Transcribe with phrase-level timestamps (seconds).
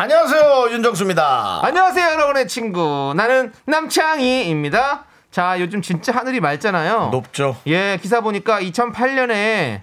[0.00, 1.60] 안녕하세요 윤정수입니다.
[1.62, 3.12] 안녕하세요, 여러분의 친구.
[3.14, 5.04] 나는 남창희입니다.
[5.30, 7.10] 자, 요즘 진짜 하늘이 맑잖아요.
[7.12, 7.54] 높죠.
[7.66, 9.80] 예, 기사 보니까 2008년에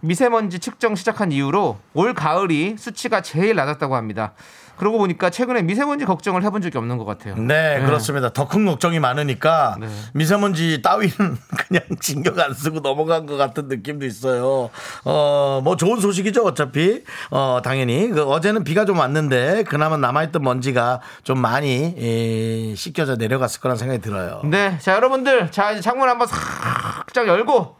[0.00, 4.32] 미세먼지 측정 시작한 이후로 올 가을이 수치가 제일 낮았다고 합니다.
[4.80, 7.34] 그러고 보니까 최근에 미세먼지 걱정을 해본 적이 없는 것 같아요.
[7.36, 8.30] 네, 그렇습니다.
[8.30, 9.86] 더 큰 걱정이 많으니까 네.
[10.14, 11.12] 미세먼지 따위는
[11.68, 14.70] 그냥 신경 안 쓰고 넘어간 것 같은 느낌도 있어요.
[15.04, 17.04] 어, 뭐 좋은 소식이죠, 어차피.
[17.30, 18.08] 어, 당연히.
[18.08, 24.00] 그 어제는 비가 좀 왔는데 그나마 남아있던 먼지가 좀 많이 에, 씻겨져 내려갔을 거란 생각이
[24.00, 24.40] 들어요.
[24.44, 27.76] 네, 자 여러분들, 자 이제 창문 한번 살짝 열고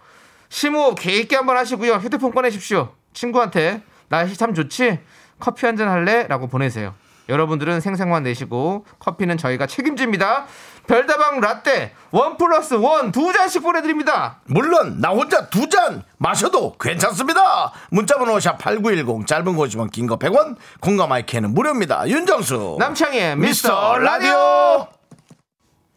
[0.51, 1.95] 심호흡 깊게 한번 하시고요.
[1.95, 2.91] 휴대폰 꺼내십시오.
[3.15, 4.99] 친구한테 날씨 참 좋지?
[5.41, 6.27] 커피 한 잔 할래?
[6.29, 6.95] 라고 보내세요.
[7.29, 10.47] 여러분들은 생생만 내시고 커피는 저희가 책임집니다.
[10.89, 14.41] 별다방 라떼 원 플러스 원 두 잔씩 보내드립니다.
[14.47, 17.73] 물론 나 혼자 두 잔 마셔도 괜찮습니다.
[17.91, 22.09] 문자번호 샵8910 짧은 거 50원 긴 거 100원 공감 마이크는 무료입니다.
[22.09, 25.00] 윤정수 남창희의 미스터 라디오.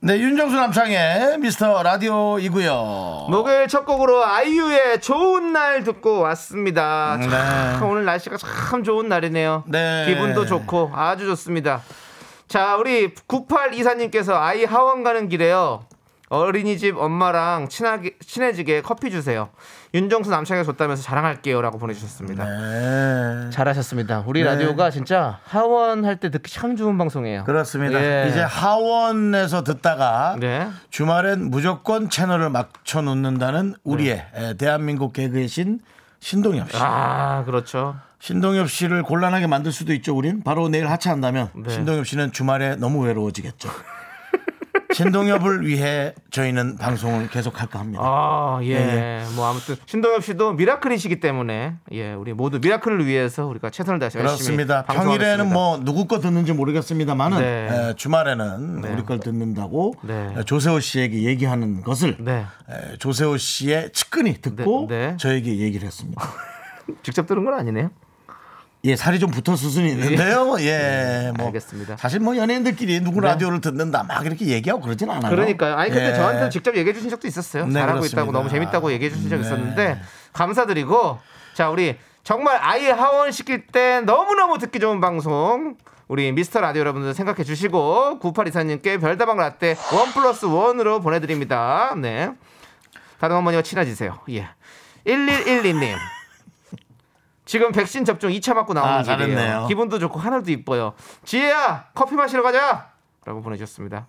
[0.06, 3.28] 네 윤정수 남창의 미스터 라디오이고요.
[3.30, 7.18] 목요일 첫 곡으로 아이유의 좋은 날 듣고 왔습니다.
[7.22, 7.86] 참, 네.
[7.88, 9.64] 오늘 날씨가 참 좋은 날이네요.
[9.66, 10.04] 네.
[10.06, 11.84] 기분도 좋고 아주 좋습니다.
[12.50, 15.86] 자, 우리 9824님께서 아이 하원 가는 길에요.
[16.34, 19.50] 어린이집 엄마랑 친하게, 친해지게 커피 주세요.
[19.94, 21.62] 윤정수 남창에 줬다면서 자랑할게요.
[21.62, 22.44] 라고 보내주셨습니다.
[22.45, 23.50] 네.
[23.52, 24.23] 잘하셨습니다.
[24.25, 24.50] 우리 네.
[24.50, 27.44] 라디오가 진짜 하원 할 때 듣기 참 좋은 방송이에요.
[27.44, 28.02] 그렇습니다.
[28.02, 28.30] 예.
[28.30, 30.68] 이제 하원에서 듣다가 네.
[30.90, 35.80] 주말엔 무조건 채널을 맞춰 놓는다는 우리의 에, 대한민국 개그의 신
[36.19, 36.78] 신동엽 씨.
[36.80, 37.96] 아, 그렇죠.
[38.19, 40.16] 신동엽 씨를 곤란하게 만들 수도 있죠.
[40.16, 41.69] 우린 바로 내일 하차한다면 네.
[41.74, 43.69] 신동엽 씨는 주말에 너무 외로워지겠죠.
[44.94, 48.02] 신동엽을 위해 저희는 방송을 계속할까 합니다.
[48.04, 48.70] 아, 예.
[48.74, 54.20] 예, 뭐 아무튼 신동엽 씨도 미라클이시기 때문에 예, 우리 모두 미라클을 위해서 우리가 최선을 다해서
[54.20, 54.84] 그렇습니다.
[54.84, 57.68] 평일에는 뭐 누구 거 듣는지 모르겠습니다만은 네.
[57.90, 58.90] 에, 주말에는 네.
[58.90, 60.34] 우리 걸 듣는다고 네.
[60.38, 62.46] 에, 조세호 씨에게 얘기하는 것을 네.
[62.70, 65.18] 에, 조세호 씨의 측근이 듣고 네, 네.
[65.18, 66.22] 저에게 얘기를 했습니다.
[67.04, 67.90] 직접 들은 건 아니네요.
[68.85, 70.57] 예, 살이 좀 붙은 수순이 있는데요.
[70.59, 71.95] 예, 뭐 알겠습니다.
[71.95, 73.27] 사실 뭐 연예인들끼리 누구 네.
[73.27, 75.31] 라디오를 듣는다 막 이렇게 얘기하고 그러진 않아요.
[75.33, 75.77] 그러니까요.
[75.77, 76.13] 아니 근데 예.
[76.13, 77.66] 저한테 직접 얘기해 주신 적도 있었어요.
[77.66, 78.21] 네, 잘하고 그렇습니다.
[78.21, 79.41] 있다고 너무 재밌다고 얘기해 주신 적 네.
[79.41, 80.01] 있었는데
[80.33, 81.17] 감사드리고
[81.53, 81.95] 자 우리
[82.25, 85.77] 정말 아이 하원 시킬 때 너무 너무 듣기 좋은 방송
[86.09, 91.95] 우리 미스터 라디오 여러분들 생각해 주시고 9824님께 별다방 라떼 원 플러스 원으로 보내드립니다.
[91.95, 92.31] 네.
[93.17, 94.19] 다른 어머니와 친해지세요.
[94.31, 94.50] 예.
[95.07, 95.95] 1112님.
[97.46, 99.18] 지금 백신 접종 2차 맞고 나오는 아, 길이에요.
[99.36, 99.68] 잘했네요.
[99.68, 100.94] 기분도 좋고 하늘도 이뻐요.
[101.26, 102.92] 지혜야 커피 마시러 가자.
[103.26, 104.06] 라고 보내주셨습니다.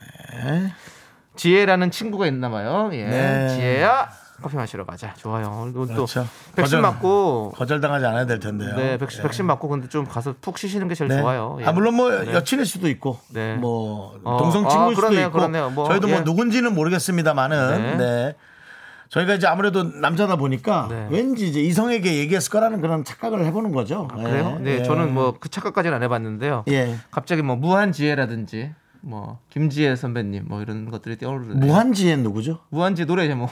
[1.37, 2.91] 지혜라는 친구가 있나 봐요.
[2.93, 3.05] 예.
[3.05, 3.49] 네.
[3.49, 4.09] 지혜야
[4.43, 5.15] 커피 마시러 가자.
[5.15, 5.59] 좋아요.
[5.62, 6.27] 오늘 또 그렇죠.
[6.55, 8.75] 백신 거절- 맞고 거절당하지 않아야 될 텐데요.
[8.77, 11.21] 네, 백신, 백신 맞고 근데 좀 가서 푹 쉬시는 게 제일 네.
[11.21, 11.56] 좋아요.
[11.61, 11.65] 예.
[11.66, 12.33] 아 물론 뭐 네.
[12.34, 13.55] 여친일 수도 있고, 네.
[13.55, 15.71] 뭐 어, 동성 아, 친구일 수도 그러네요, 있고, 그러네요.
[15.71, 16.21] 뭐, 저희도 뭐 예.
[16.22, 18.37] 누군지는 모르겠습니다만은, 네.
[19.04, 19.09] 네.
[19.10, 21.09] 저희가 이제 아무래도 남자다 보니까 네.
[21.10, 24.09] 왠지 이제 이성에게 얘기했을 거라는 그런 착각을 해보는 거죠.
[24.12, 24.59] 아, 그래요?
[24.60, 24.82] 네, 예.
[24.82, 26.65] 저는 뭐 그 착각까지는 안 해봤는데요.
[26.69, 26.97] 예.
[27.10, 31.56] 갑자기 뭐 무한지혜라든지 뭐 김지혜 선배님 뭐 이런 것들이 떠오르네요.
[31.56, 32.60] 무한지엔 누구죠?
[32.70, 33.50] 무한지 노래 제목.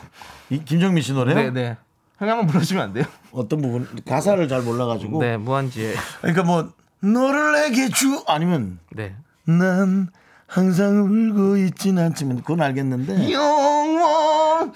[0.50, 1.34] 이, 김정민 씨 노래요?
[1.36, 1.76] 네, 네.
[2.18, 3.04] 형이 한번 불러주면 안 돼요?
[3.32, 5.20] 어떤 부분 가사를 잘 몰라가지고.
[5.20, 5.94] 네, 무한지혜.
[6.20, 6.70] 그러니까 뭐
[7.00, 9.14] 너를 내게 주 아니면 네.
[9.44, 10.08] 난
[10.52, 14.74] 항상 울고 있진 않지만 그건 알겠는데 영원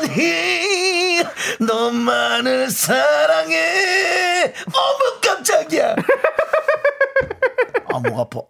[0.00, 1.22] 영원히
[1.60, 5.94] 너만을 사랑해 어머 깜짝이야
[7.92, 8.40] 아목 아파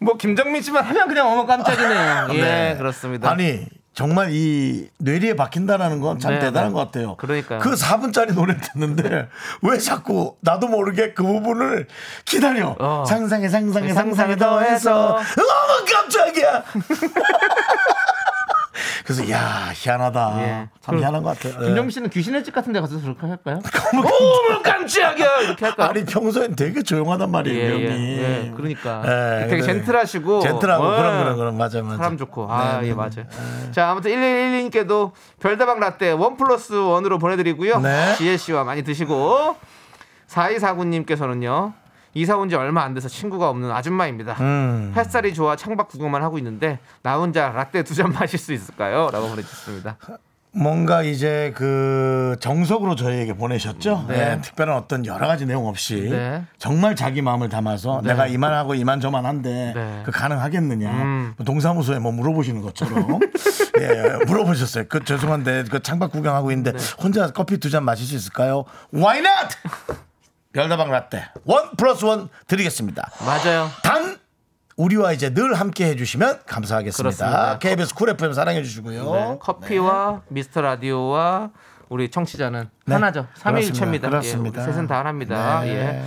[0.00, 2.28] 뭐 김정민 씨만 하면 그냥 어머 깜짝이네요.
[2.30, 2.74] 예, 네.
[2.78, 3.30] 그렇습니다.
[3.30, 6.74] 아니 정말 이 뇌리에 박힌다라는 건참 네, 대단한 네.
[6.74, 7.16] 것 같아요.
[7.16, 7.58] 그러니까요.
[7.60, 9.28] 그 4분짜리 노래 듣는데
[9.62, 11.86] 왜 자꾸 나도 모르게 그 부분을
[12.24, 12.74] 기다려.
[12.78, 13.04] 어.
[13.06, 15.16] 상상에 상상에 상상에 상상에 더해서 더해서.
[15.16, 16.64] 어머 깜짝이야.
[19.04, 20.34] 그래서 야 희한하다.
[20.42, 20.68] 예.
[20.80, 21.64] 참 희한한 것 같아요.
[21.64, 23.60] 김정민 씨는 귀신의 집 같은 데 가서 그렇게 할까요?
[23.94, 25.88] 어머 깜짝이야 이렇게 할까요?
[25.90, 28.18] 아니 평소엔 되게 조용하단 말이에요, 예, 예, 형이.
[28.18, 29.72] 예, 그러니까 예, 되게 그래.
[29.74, 31.96] 젠틀하시고 젠틀하고 어, 그런 그런 그런 맞아 맞아.
[31.96, 33.26] 사람 좋고 아 네, 예 네, 맞아요.
[33.72, 37.80] 자 아무튼 1112님께도 별다방 라떼 원 플러스 원으로 보내드리고요.
[37.80, 38.14] 네.
[38.16, 39.56] 지혜 씨와 많이 드시고
[40.28, 41.72] 4249님께서는요
[42.14, 44.36] 이사 온 지 얼마 안 돼서 친구가 없는 아줌마입니다.
[44.40, 44.92] 음.
[44.96, 49.08] 햇살이 좋아 창밖 구경만 하고 있는데 나 혼자 라떼 두 잔 마실 수 있을까요?
[49.12, 49.96] 라고 보내주셨습니다.
[50.54, 54.04] 뭔가 이제 그 정석으로 저희에게 보내셨죠.
[54.06, 54.16] 네.
[54.34, 56.44] 네, 특별한 어떤 여러 가지 내용 없이 네.
[56.58, 60.02] 정말 자기 마음을 담아서 내가 이만하고 이만저만한데 네.
[60.04, 60.90] 그 가능하겠느냐.
[60.90, 61.34] 음.
[61.42, 63.20] 동사무소에 뭐 물어보시는 것처럼
[63.80, 64.84] 예, 물어보셨어요.
[64.90, 66.78] 그 죄송한데 그 창밖 구경하고 있는데 네.
[67.02, 68.64] 혼자 커피 두 잔 마실 수 있을까요?
[68.92, 69.56] Why not?
[70.52, 73.10] 별다방 라떼 원 플러스 원 드리겠습니다.
[73.24, 73.68] 맞아요.
[73.82, 74.18] 단
[74.76, 77.02] 우리와 이제 늘 함께 해주시면 감사하겠습니다.
[77.02, 77.58] 그렇습니다.
[77.58, 79.12] KBS 쿨 FM 사랑해 주시고요.
[79.12, 81.50] 네, 커피와 미스터 라디오와
[81.88, 82.94] 우리 청취자는 네.
[82.94, 83.26] 하나죠.
[83.34, 84.08] 삼위일체입니다.
[84.08, 84.62] 그렇습니다.
[84.66, 85.60] 예, 셋은 다 하나입니다.
[85.60, 85.68] 네.
[85.68, 86.02] 예.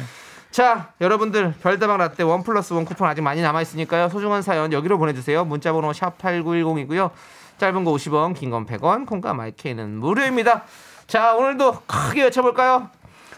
[0.50, 4.10] 자, 여러분들 별다방 라떼 원 플러스 원 쿠폰 아직 많이 남아 있으니까요.
[4.10, 5.46] 소중한 사연 여기로 보내주세요.
[5.46, 7.12] 문자번호 샵 #8910이고요.
[7.58, 10.64] 짧은 거 50원, 긴 건 100원, 콩과 마이크는 무료입니다.
[11.08, 12.90] 자, 오늘도 크게 외쳐볼까요?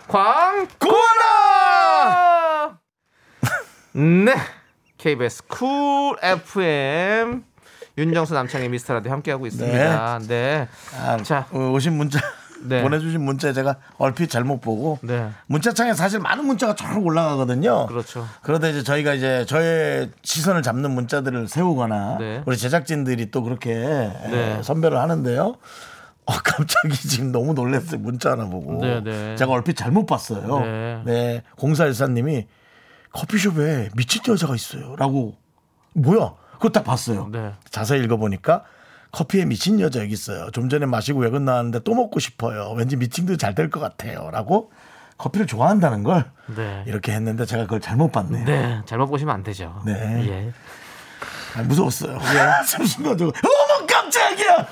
[0.08, 0.78] 광고라!
[3.94, 4.36] 네.
[4.98, 7.44] KBS 쿨 FM
[7.98, 10.20] 윤정수 남창희의 미스터 라디오 함께하고 있습니다.
[10.28, 10.68] 네.
[10.96, 11.48] 아, 자.
[11.52, 12.20] 어, 오신 문자
[12.62, 12.82] 네.
[12.82, 15.30] 보내주신 문자 제가 얼핏 잘못 보고 네.
[15.48, 17.88] 문자창에 사실 많은 문자가 쫙 올라가거든요.
[17.88, 18.28] 그렇죠.
[18.42, 22.44] 그러다 이제 저희가 이제 저의 시선을 잡는 문자들을 세우거나 네.
[22.46, 24.58] 우리 제작진들이 또 그렇게 네.
[24.60, 25.58] 에, 선별을 하는데요.
[26.28, 28.00] 어, 갑자기 지금 너무 놀랐어요.
[28.00, 28.80] 문자 하나 보고.
[28.82, 29.36] 네, 네.
[29.36, 30.60] 제가 얼핏 잘못 봤어요.
[30.60, 31.02] 네.
[31.06, 31.44] 네.
[31.58, 32.48] 공사일사님이
[33.12, 34.96] 커피숍에 미친 여자가 있어요.
[34.98, 35.36] 라고.
[35.94, 36.34] 뭐야?
[36.54, 37.30] 그거 딱 봤어요.
[37.32, 37.54] 네.
[37.70, 38.64] 자세히 읽어보니까
[39.12, 40.52] 커피에 미친 여자 여기 있어요.
[40.52, 42.72] 좀 전에 마시고 외근 나왔는데 또 먹고 싶어요.
[42.76, 44.30] 왠지 미팅도 잘 될 것 같아요.
[44.32, 44.72] 라고
[45.18, 46.84] 커피를 좋아한다는 걸 네.
[46.86, 48.46] 이렇게 했는데 제가 그걸 잘못 봤네요.
[48.46, 48.82] 네.
[48.86, 49.82] 잘못 보시면 안 되죠.
[49.86, 49.94] 네.
[50.28, 50.52] 예.
[51.56, 52.20] 아, 무서웠어요.
[52.86, 54.68] 순간적으로 어머 깜짝이야.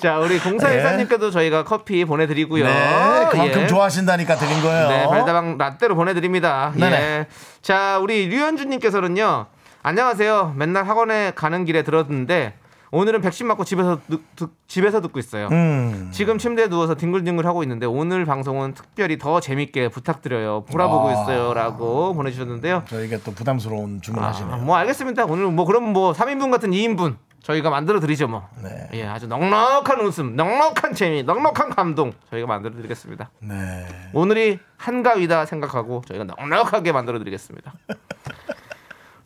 [0.00, 2.64] 자, 우리 공사일사님께도 저희가 커피 보내드리고요.
[2.64, 3.66] 네, 그만큼 예.
[3.66, 4.88] 좋아하신다니까 드린 거예요.
[4.88, 6.72] 네, 별다방 라떼로 보내드립니다.
[6.74, 6.96] 네네.
[6.96, 7.26] 예.
[7.60, 9.46] 자, 우리 류현주님께서는요.
[9.82, 10.54] 안녕하세요.
[10.56, 12.54] 맨날 학원에 가는 길에 들었는데
[12.92, 15.48] 오늘은 백신 맞고 집에서 듣, 듣- 집에서 듣고 있어요.
[15.52, 16.08] 음.
[16.12, 20.64] 지금 침대에 누워서 뒹굴뒹굴 하고 있는데 오늘 방송은 특별히 더 재밌게 부탁드려요.
[20.64, 21.12] 보라보고 아.
[21.12, 22.84] 있어요라고 보내주셨는데요.
[22.88, 24.54] 저희가 또 부담스러운 주문하시네요.
[24.54, 25.26] 아, 뭐 알겠습니다.
[25.26, 28.48] 오늘 뭐 그럼 뭐 3인분 같은 2인분 저희가 만들어 드리죠 뭐.
[28.62, 28.88] 네.
[28.92, 33.30] 예, 아주 넉넉한 웃음, 넉넉한 재미, 넉넉한 감동 저희가 만들어 드리겠습니다.
[33.40, 33.86] 네.
[34.12, 37.72] 오늘이 한가위다 생각하고 저희가 넉넉하게 만들어 드리겠습니다.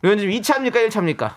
[0.01, 1.33] 류현진 2차입니까 1차입니까?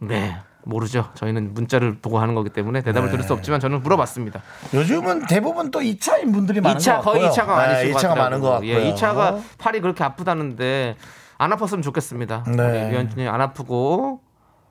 [0.00, 0.36] 네.
[0.64, 1.10] 모르죠.
[1.14, 3.12] 저희는 문자를 보고 하는 거기 때문에 대답을 네.
[3.12, 4.42] 드릴 수 없지만 저는 물어봤습니다.
[4.74, 7.44] 요즘은 대부분 또 2차인 분들이 많은 2차 것 거의 같고요.
[7.44, 8.24] 2차가 많으신 네, 것 2차가 같더라고요.
[8.24, 8.70] 많은 것 같고요.
[8.70, 10.96] 예, 2차가 팔이 그렇게 아프다는데
[11.38, 12.44] 안 아팠으면 좋겠습니다.
[12.54, 12.90] 네.
[12.90, 14.20] 류현진이 안 아프고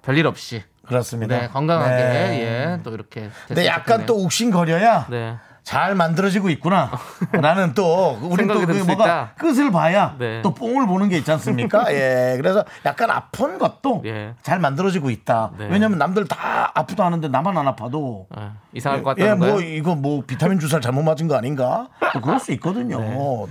[0.03, 1.39] 별일 없이 그렇습니다.
[1.39, 2.41] 네, 건강하게 네.
[2.41, 4.05] 예, 또 이렇게 근데 약간 좋겠네요.
[4.05, 5.37] 또 욱신거려야 네.
[5.67, 6.89] 잘 만들어지고 있구나.
[7.33, 9.31] 라는 또 우리 생각이 또들그수 뭐가.
[9.37, 10.41] 끝을 봐야 네.
[10.41, 11.91] 또 뽕을 보는 게 있지 않습니까?
[11.93, 12.35] 예.
[12.37, 14.33] 그래서 약간 아픈 것도 예.
[14.43, 15.51] 잘 만들어지고 있다.
[15.57, 15.67] 네.
[15.69, 19.75] 왜냐면 남들 다 아프다 하는데 나만 안 아파도 아, 이상할 것 예, 같다는 뭐 거예요.
[19.75, 21.89] 이거 뭐 비타민 주사를 잘못 맞은 거 아닌가?
[22.13, 23.01] 또 그럴 수 있거든요.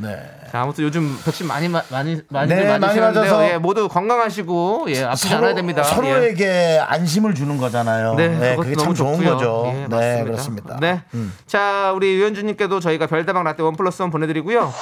[0.01, 0.17] 네.
[0.51, 2.99] 자, 아무튼 요즘 백신 많이 마- 많이 많이 네, 많이.
[2.99, 5.83] 맞아서 예, 모두 건강하시고 예, 아프지 않아야 됩니다.
[5.83, 5.85] 예.
[5.85, 8.15] 서로에게 안심을 주는 거잖아요.
[8.15, 9.33] 네, 네, 그게 참 좋은 좋고요.
[9.37, 9.65] 거죠.
[9.67, 10.25] 예, 네, 맞습니다.
[10.25, 10.77] 그렇습니다.
[10.81, 11.03] 네.
[11.13, 11.35] 음.
[11.47, 14.73] 자, 우리 유현주님께도 저희가 별다방 라떼 원 플러스 원 보내드리고요.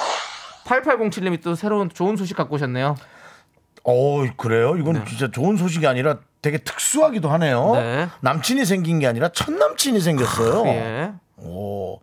[0.67, 2.97] 8807님이 또 새로운 좋은 소식 갖고 오셨네요.
[3.85, 4.77] 어, 그래요?
[4.77, 7.73] 이건 진짜 좋은 소식이 아니라 되게 특수하기도 하네요.
[7.75, 8.09] 네.
[8.21, 10.67] 남친이 생긴 게 아니라 첫 남친이 생겼어요.
[10.67, 11.13] 예.
[11.37, 12.01] 오.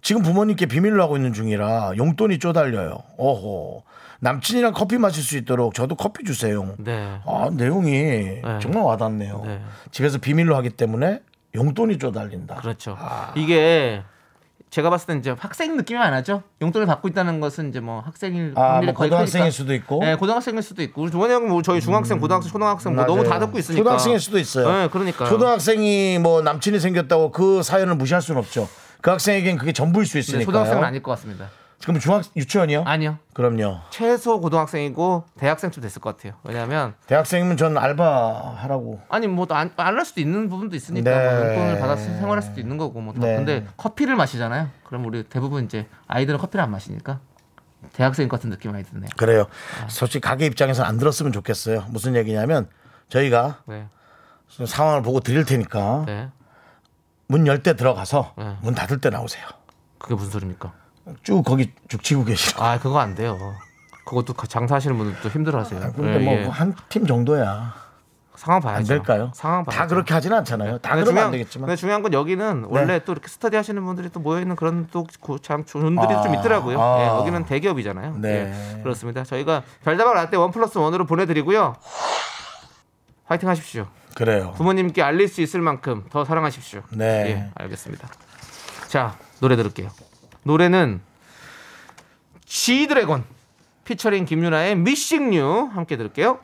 [0.00, 3.02] 지금 부모님께 비밀로 하고 있는 중이라 용돈이 쪼달려요.
[3.18, 3.82] 어호.
[4.20, 6.74] 남친이랑 커피 마실 수 있도록 저도 커피 주세요.
[6.78, 7.20] 네.
[7.26, 9.42] 아, 내용이 정말 와닿네요.
[9.44, 9.62] 네.
[9.90, 11.20] 집에서 비밀로 하기 때문에
[11.54, 12.56] 용돈이 쪼달린다.
[12.56, 12.96] 그렇죠.
[12.98, 13.32] 아.
[13.36, 14.02] 이게
[14.70, 16.42] 제가 봤을 때 이제 학생 느낌이 안 나죠?
[16.60, 19.50] 용돈을 받고 있다는 것은 이제 뭐 학생일 아, 뭐 고등학생일 크니까.
[19.50, 20.00] 수도 있고.
[20.04, 21.02] 네, 고등학생일 수도 있고.
[21.02, 23.30] 우리 조원이 형은 뭐 저희 중학생, 고등학생, 초등학생 뭐 너무 맞아요.
[23.30, 23.78] 다 듣고 있으니까.
[23.80, 24.68] 초등학생일 수도 있어요.
[24.70, 25.26] 네, 그러니까.
[25.26, 28.68] 초등학생이 뭐 남친이 생겼다고 그 사연을 무시할 수는 없죠.
[29.00, 30.44] 그 학생에겐 그게 전부일 수 네, 있으니까.
[30.44, 31.48] 초등학생은 아닐 것 같습니다.
[31.82, 32.82] 그럼 중학 유치원이요?
[32.86, 33.18] 아니요.
[33.34, 33.78] 그럼요.
[33.90, 36.34] 최소 고등학생이고 대학생쯤 됐을 것 같아요.
[36.42, 39.00] 왜냐하면 대학생이면 전 알바 하라고.
[39.08, 41.24] 아니 뭐안안 할 수도 있는 부분도 있으니까 네.
[41.24, 43.20] 뭐 용돈을 받아서 생활할 수도 있는 거고 뭐 다.
[43.20, 43.36] 네.
[43.36, 44.68] 근데 커피를 마시잖아요.
[44.84, 47.20] 그럼 우리 대부분 이제 아이들은 커피를 안 마시니까
[47.92, 49.08] 대학생 같은 느낌 많이 드네요.
[49.16, 49.46] 그래요.
[49.84, 49.88] 아.
[49.88, 51.86] 솔직히 가게 입장에서 안 들었으면 좋겠어요.
[51.90, 52.68] 무슨 얘기냐면
[53.08, 53.86] 저희가 네,
[54.66, 56.28] 상황을 보고 드릴 테니까 네.
[57.28, 58.56] 문열 때 들어가서 네.
[58.62, 59.46] 문 닫을 때 나오세요.
[59.98, 60.72] 그게 무슨 소리입니까?
[61.22, 62.62] 쭉 거기 쭉 치고 계시고.
[62.62, 63.38] 아 그거 안 돼요.
[64.04, 65.92] 그것도 장사하시는 분들도 힘들어하세요.
[65.94, 66.44] 근데 예, 뭐 예.
[66.46, 67.74] 한팀 정도야.
[68.38, 68.78] 상황 봐야죠.
[68.78, 69.32] 안 될까요?
[69.34, 69.78] 상황 봐야죠.
[69.80, 70.78] 다 그렇게 하진 않잖아요.
[70.78, 71.66] 다 그러면 중요한, 안 되겠지만.
[71.66, 71.70] 네.
[71.72, 75.64] 근데 중요한 건 여기는 원래 또 이렇게 스터디 하시는 분들이 또 모여 있는 그런 또참
[75.64, 76.80] 존들이 아, 좀 있더라고요.
[76.80, 77.00] 아.
[77.00, 78.16] 예, 여기는 대기업이잖아요.
[78.18, 78.76] 네.
[78.76, 79.24] 예, 그렇습니다.
[79.24, 81.74] 저희가 별다방 라떼 원 플러스 원으로 보내드리고요.
[83.24, 83.88] 화이팅 하십시오.
[84.14, 84.52] 그래요.
[84.56, 86.82] 부모님께 알릴 수 있을 만큼 더 사랑하십시오.
[86.90, 87.04] 네.
[87.26, 88.08] 예, 알겠습니다.
[88.86, 89.90] 자, 노래 들을게요.
[90.42, 91.00] 노래는
[92.44, 93.24] G드래곤
[93.84, 96.40] 피처링 김유나의 미싱 유 함께 들을게요.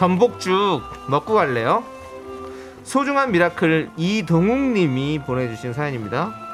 [0.00, 1.84] 전복죽 먹고 갈래요?
[2.84, 6.49] 소중한 Miracle 이동욱 님이 보내주신 사연입니다.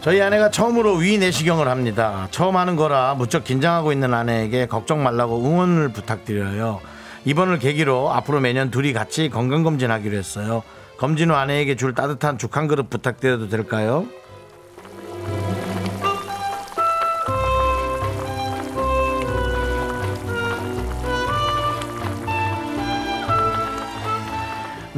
[0.00, 2.26] 저희 아내가 처음으로 위 내시경을 합니다.
[2.30, 6.80] 처음 하는 거라 무척 긴장하고 있는 아내에게 걱정 말라고 응원을 부탁드려요.
[7.26, 10.62] 이번을 계기로 앞으로 매년 둘이 같이 건강검진하기로 했어요.
[10.96, 14.06] 검진 후 아내에게 줄 따뜻한 죽 한 그릇 부탁드려도 될까요?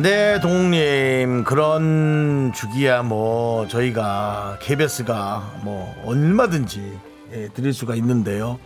[0.03, 6.99] 네, 동욱님 그런 주기야 뭐 저희가 KBS가 뭐 얼마든지
[7.35, 8.59] 예, 드릴 수가 있는데요.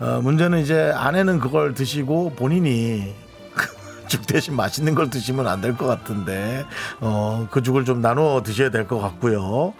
[0.00, 3.14] 어, 문제는 이제 아내는 그걸 드시고 본인이
[4.08, 6.64] 죽 대신 맛있는 걸 드시면 안 될 것 같은데
[7.00, 9.74] 어, 그 죽을 좀 나눠 드셔야 될 것 같고요.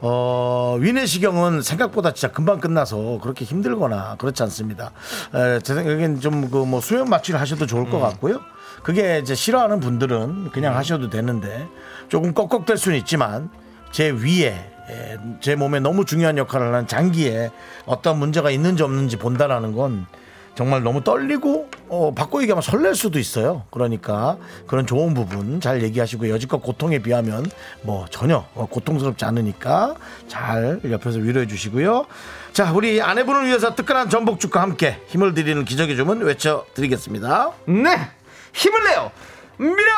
[0.00, 4.90] 어, 위내시경은 생각보다 진짜 금방 끝나서 그렇게 힘들거나 그렇지 않습니다.
[5.32, 8.40] 에, 제 생각엔 좀 그 뭐 수면 마취를 하셔도 좋을 것 같고요.
[8.82, 11.66] 그게 이제 싫어하는 분들은 그냥 하셔도 되는데
[12.08, 13.50] 조금 꺽꺽될 수는 있지만
[13.92, 14.48] 제 위에
[14.88, 17.50] 에, 제 몸에 너무 중요한 역할을 하는 장기에
[17.86, 20.06] 어떤 문제가 있는지 없는지 본다라는 건
[20.54, 23.62] 정말 너무 떨리고 어, 바꿔 얘기하면 설렐 수도 있어요.
[23.70, 27.46] 그러니까 그런 좋은 부분 잘 얘기하시고 여지껏 고통에 비하면
[27.82, 29.94] 뭐 전혀 어, 고통스럽지 않으니까
[30.28, 32.06] 잘 옆에서 위로해 주시고요.
[32.52, 37.52] 자, 우리 아내분을 위해서 뜨끈한 전복죽과 함께 힘을 드리는 기적의 주문 외쳐 드리겠습니다.
[37.66, 38.10] 네,
[38.52, 39.10] 힘을 내요,
[39.58, 39.88] Miracle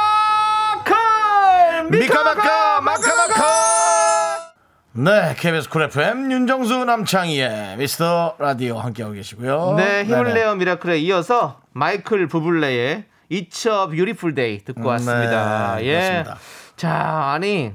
[1.90, 4.52] 미카마카 마카마카
[4.94, 10.34] 네 KBS 쿨 FM 윤정수 남창희의 미스터 라디오 함께하고 계시고요 네, 힘을 네네.
[10.34, 15.76] 내요 Miracle에 이어서 마이클 부블레의 It's a Beautiful Day 듣고 음, 왔습니다.
[15.76, 15.92] 네, 예.
[15.94, 16.36] 그렇습니다.
[16.76, 17.72] 자, 아니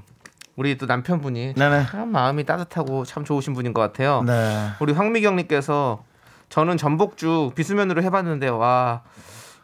[0.55, 1.88] 우리 또 남편분이 네네.
[1.89, 4.22] 참 마음이 따뜻하고 참 좋으신 분인 것 같아요.
[4.22, 4.69] 네.
[4.79, 6.03] 우리 황미경님께서
[6.50, 9.01] 저는 전복죽 비수면으로 해봤는데 와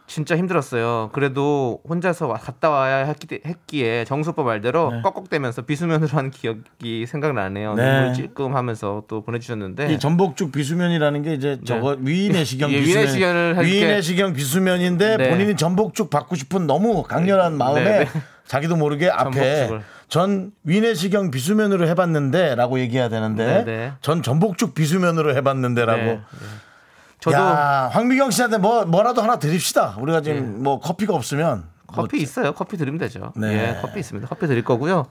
[0.06, 1.10] 진짜 힘들었어요.
[1.14, 7.74] 그래도 혼자서 와- 갔다 와야 했기, 했기에 정수법 말대로 꺽꺽대면서 비수면으로 한 기억이 생각나네요.
[7.76, 7.84] 네.
[8.00, 14.34] 눈물 찔끔하면서 또 보내주셨는데 이 전복죽 비수면이라는 게 이제 저거 위내시경 예, 비수면 위내시경을 위내시경
[14.34, 15.30] 비수면인데 네.
[15.30, 18.08] 본인이 전복죽 받고 싶은 너무 강렬한 마음에 네, 네.
[18.46, 19.82] 자기도 모르게 앞에 전복죽을.
[20.10, 23.94] 전 위내시경 비수면으로 해봤는데라고 얘기해야 되는데 네, 네.
[24.02, 26.20] 전 전복죽 비수면으로 해봤는데라고 네, 네.
[27.24, 32.54] 저도 야 황미경 씨한테 뭐 뭐라도 하나 드립시다 우리가 지금 뭐 커피가 없으면 커피 있어요.
[32.54, 33.32] 커피 드리면 되죠.
[33.38, 33.76] 네.
[33.76, 34.28] 예, 커피 있습니다.
[34.28, 35.08] 커피 드릴 거고요.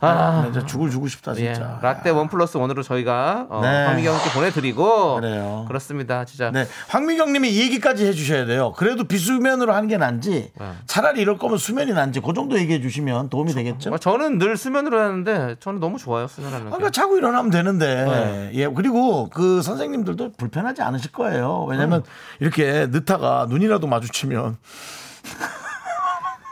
[0.00, 3.86] 아, 진짜 죽을 주고 싶다 예, 진짜 라떼 원 플러스 원으로 저희가 어, 네.
[3.86, 5.64] 황미경께 보내드리고 그래요.
[5.68, 6.24] 그렇습니다.
[6.24, 8.72] 진짜 네, 황미경님이 이 얘기까지 해주셔야 돼요.
[8.76, 10.72] 그래도 비수면으로 하는 게 난지, 네.
[10.86, 13.90] 차라리 이럴 거면 수면이 난지, 그 정도 얘기해 주시면 도움이 되겠죠.
[13.94, 16.74] 어, 저는 늘 수면으로 하는데 저는 너무 좋아요 수면하는 게.
[16.76, 18.50] 아까 자고 일어나면 되는데, 네.
[18.54, 21.64] 예 그리고 그 선생님들도 불편하지 않으실 거예요.
[21.68, 22.04] 왜냐면 음.
[22.40, 24.56] 이렇게 늦다가 눈이라도 마주치면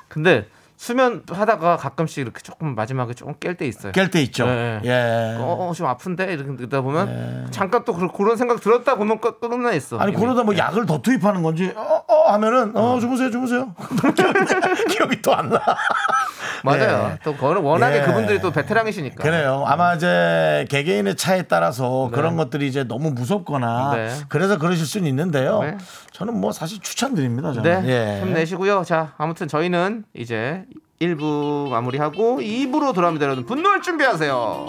[0.09, 0.47] 근데
[0.87, 3.93] 수면 하다가 가끔씩 이렇게 조금 마지막에 조금 깰 때 있어요.
[3.93, 4.47] 깰 때 있죠.
[4.47, 4.81] 네.
[4.83, 5.37] 예.
[5.39, 9.39] 어, 어, 좀 아픈데 이렇게 듣다 보면 잠깐 또 그- 그런 생각 들었다 보면 끝-
[9.41, 9.97] 끝나 있어.
[9.99, 10.21] 아니 이미.
[10.21, 13.73] 그러다 뭐 약을 더 투입하는 건지 어, 어 하면은 어 주무세요 주무세요
[14.91, 15.61] 기억이 또 안 나.
[16.65, 17.11] 맞아요.
[17.13, 17.19] 예.
[17.25, 18.03] 또 그거는 워낙에 예.
[18.03, 19.23] 그분들이 또 베테랑이시니까.
[19.23, 19.65] 그래요.
[19.67, 22.17] 아마 이제 개개인의 차에 따라서 네.
[22.17, 24.11] 그런 것들이 이제 너무 무섭거나 네.
[24.29, 25.61] 그래서 그러실 수는 있는데요.
[25.63, 25.77] 네.
[26.13, 27.53] 저는 뭐 사실 추천드립니다.
[27.53, 27.83] 저는.
[27.85, 28.21] 네, 예.
[28.21, 28.85] 힘내시고요.
[28.85, 30.65] 자, 아무튼 저희는 이제
[31.03, 33.27] 1부 마무리하고 2부로 돌아옵니다.
[33.27, 34.69] 여러분 분노할 준비하세요.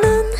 [0.00, 0.32] 넌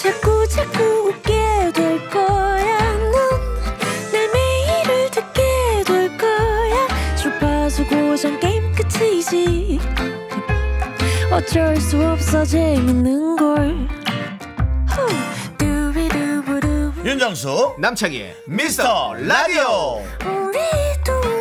[0.00, 2.92] 자꾸 자꾸 웃게 될 거야.
[2.98, 7.16] 넌내 매일을 듣게 될 거야.
[7.16, 9.80] 주파수 고정 게임 끝이지.
[11.32, 13.88] 어쩔 수 없어 재밌는 걸.
[14.88, 15.32] 후.
[17.04, 20.02] 윤정수 남창희의 미스터 라디오.
[20.24, 20.58] 우리
[21.04, 21.31] 두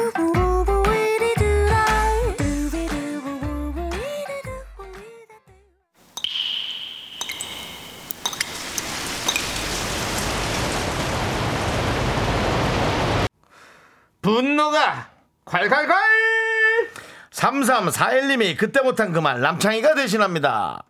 [14.22, 15.10] 분노가
[15.46, 15.94] 콸콸콸!
[17.32, 20.84] 3341님이 그때 못한 그 말 남창희가 대신합니다.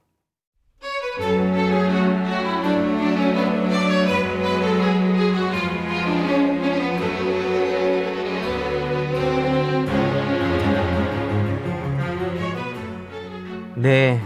[13.75, 14.21] 네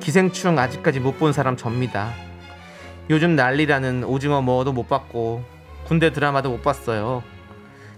[0.00, 2.12] 기생충 아직까지 못 본 사람 접니다.
[3.08, 5.42] 요즘 난리라는 오징어 먹어도 못 봤고
[5.86, 7.22] 군대 드라마도 못 봤어요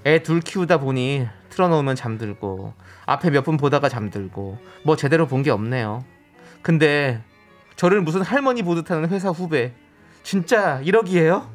[0.09, 2.73] 애 둘 키우다 보니 틀어놓으면 잠들고
[3.05, 6.03] 앞에 몇 분 보다가 잠들고 뭐 제대로 본 게 없네요
[6.63, 7.23] 근데
[7.77, 9.75] 저를 무슨 할머니 보듯 하는 회사 후배
[10.23, 11.47] 진짜 1억이에요?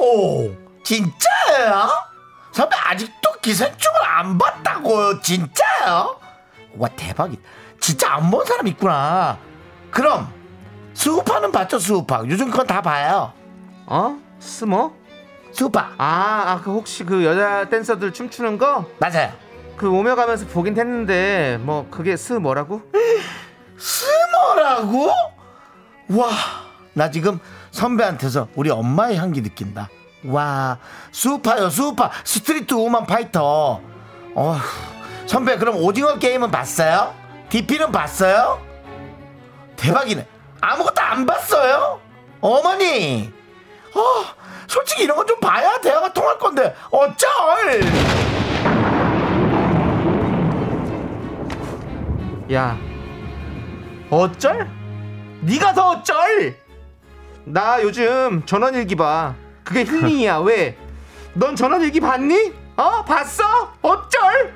[0.00, 0.52] 오,
[0.82, 1.88] 진짜예요?
[2.52, 5.20] 선배 아직도 기생충을 안 봤다고요?
[5.20, 6.18] 진짜요?
[6.76, 7.42] 와 대박이다.
[7.80, 9.38] 진짜 안 본 사람 있구나.
[9.90, 10.28] 그럼
[10.94, 12.22] 스우파는 봤죠 스우파.
[12.26, 13.32] 요즘 그건 다 봐요.
[13.86, 14.16] 어?
[14.38, 14.92] 스모?
[15.52, 18.86] 스우파 아, 아, 그 혹시 그 여자 댄서들 춤추는 거?
[18.98, 19.32] 맞아요.
[19.76, 22.82] 그 오며 가면서 보긴 했는데 뭐 그게 스 뭐라고?
[23.76, 25.10] 스모라고?
[26.10, 26.28] 와,
[26.94, 27.38] 나 지금
[27.70, 29.88] 선배한테서 우리 엄마의 향기 느낀다.
[30.26, 30.78] 와,
[31.10, 32.10] 스우파요, 스우파.
[32.24, 33.80] Street Woman Fighter.
[34.34, 34.56] 어,
[35.26, 37.14] 선배, 그럼 오징어 게임은 봤어요?
[37.48, 38.60] DP는 봤어요?
[39.76, 40.26] 대박이네.
[40.60, 42.00] 아무것도 안 봤어요?
[42.40, 43.32] 어머니!
[43.94, 44.24] 어,
[44.66, 47.28] 솔직히 이런 건 좀 봐야 대화가 통할 건데, 어쩔!
[52.52, 52.76] 야,
[54.10, 54.68] 어쩔?
[55.40, 56.54] 네가 더 어쩔?
[57.44, 59.34] 나 요즘 전원일기 봐.
[59.64, 60.38] 그게 힐링이야.
[60.38, 60.76] 왜?
[61.34, 62.52] 넌 전원일기 봤니?
[62.76, 63.04] 어?
[63.04, 63.72] 봤어?
[63.80, 64.52] 어쩔?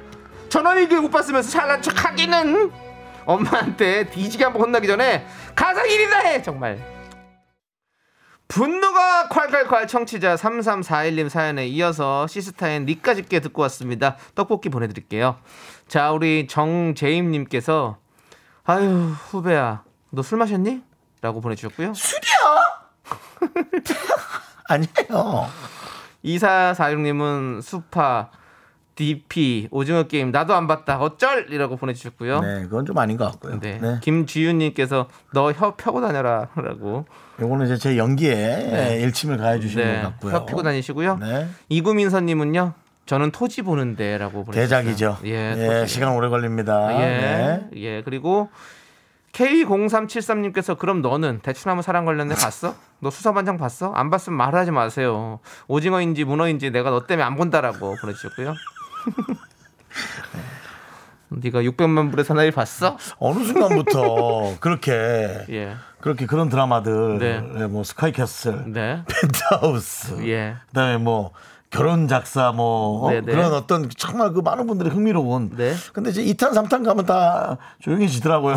[0.48, 2.72] 전원일기 못 봤으면서 잘난 척 하기는
[3.24, 6.78] 엄마한테 뒤지게 한번 혼나기 전에 가서 일이나 해 정말.
[8.48, 14.16] 분노가 콸콸콸 청취자 3341님 사연에 이어서 시스타의 니까 집게 듣고 왔습니다.
[14.36, 15.36] 떡볶이 보내드릴게요.
[15.88, 17.98] 자, 우리 정재임님께서
[18.64, 18.88] 아유
[19.30, 20.82] 후배야, 너 술 마셨니?
[21.22, 21.92] 라고 보내주셨고요.
[21.94, 22.86] 술이야?
[24.68, 25.48] 아니에요.
[26.24, 28.30] 2446님은 수파,
[28.96, 30.98] DP, 오징어 게임 나도 안 봤다.
[30.98, 31.46] 어쩔?
[31.50, 32.40] 이라고 보내주셨고요.
[32.40, 33.60] 네, 그건 좀 아닌 것 같고요.
[33.60, 33.78] 네.
[33.80, 33.98] 네.
[34.02, 36.48] 김지윤님께서 너 혀 펴고 다녀라.
[36.56, 37.04] 라고.
[37.40, 39.96] 요거는 이제 제 연기에 일침을 가해 주시는 네.
[40.02, 40.32] 것 같고요.
[40.32, 41.18] 혀 펴고 다니시고요.
[41.18, 41.46] 네.
[41.68, 42.72] 이구민서님은요.
[43.04, 44.80] 저는 토지 보는데 라고 보내주셨어요.
[44.82, 45.18] 대작이죠.
[45.26, 45.86] 예, 예.
[45.86, 46.92] 시간 오래 걸립니다.
[46.94, 47.06] 예.
[47.06, 47.70] 네.
[47.76, 48.02] 예.
[48.02, 48.48] 그리고
[49.32, 52.74] K0373님께서 그럼 너는 대추나무 사랑 관련해 봤어?
[53.00, 53.92] 너 수사반장 봤어?
[53.92, 55.38] 안 봤으면 말하지 마세요.
[55.68, 58.54] 오징어인지 문어인지 내가 너 때문에 안 본다라고 보내주셨고요.
[61.28, 62.96] 네가 600만 불의 사나이 봤어?
[63.18, 65.74] 어느 순간부터 그렇게 예.
[66.00, 67.42] 그렇게 그런 드라마들, 네.
[67.58, 69.02] 예, 뭐 스카이캐슬, 네.
[69.08, 70.54] 펜트하우스, 예.
[70.68, 71.32] 그다음에 뭐
[71.68, 73.10] 결혼 작사 뭐 어?
[73.10, 73.32] 네, 네.
[73.32, 75.50] 그런 어떤 정말 그 많은 분들이 흥미로운.
[75.56, 75.74] 네.
[75.92, 78.54] 근데 이제 2탄, 3탄 가면 다 조용해지더라고요.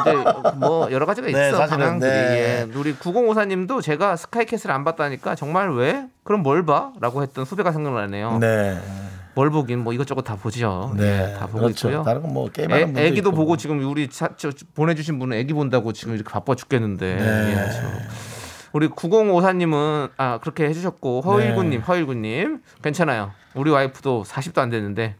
[0.00, 0.16] 이제
[0.56, 1.38] 뭐 여러 가지가 있어.
[1.38, 2.00] 네, 사실은.
[2.00, 2.66] 네.
[2.68, 2.72] 예.
[2.74, 6.06] 우리 9054님도 제가 스카이캐슬 안 봤다니까 정말 왜?
[6.24, 6.92] 그럼 뭘 봐?
[7.00, 8.38] 라고 했던 후배가 생각나네요.
[8.38, 8.80] 네.
[9.34, 10.92] 뭘 보긴 뭐 이것저것 다 보죠.
[10.96, 11.30] 네.
[11.32, 11.88] 예, 다 보고 그렇죠.
[11.88, 12.02] 있고요.
[12.02, 13.30] 다른 건뭐 게임하는 애, 있고.
[13.30, 17.16] 보고 지금 우리 차, 저, 보내주신 분은 애기 본다고 지금 이렇게 바빠 죽겠는데.
[17.16, 17.50] 네.
[17.50, 17.80] 예, 저.
[18.72, 21.76] 우리 9054님은 아 그렇게 해주셨고 허일구님, 네.
[21.78, 23.32] 허일구님 괜찮아요.
[23.54, 25.16] 우리 와이프도 40도 안 됐는데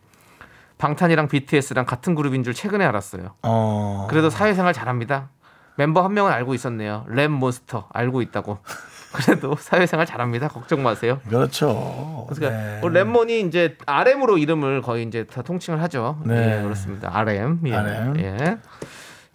[0.78, 3.34] 방탄이랑 BTS랑 같은 그룹인 줄 최근에 알았어요.
[3.42, 4.06] 어.
[4.10, 5.28] 그래도 사회생활 잘합니다.
[5.76, 7.04] 멤버 한 명은 알고 있었네요.
[7.08, 8.58] 랩 몬스터 알고 있다고.
[9.12, 10.48] 그래도 사회생활 잘합니다.
[10.48, 11.20] 걱정 마세요.
[11.28, 12.26] 그렇죠.
[12.28, 12.80] 그러니까 네.
[12.82, 16.20] 우리 랩몬이 이제 RM으로 이름을 거의 이제 다 통칭을 하죠.
[16.24, 16.58] 네.
[16.58, 17.10] 예, 그렇습니다.
[17.16, 17.60] RM.
[17.66, 17.74] 예.
[17.76, 18.20] RM.
[18.20, 18.58] 예.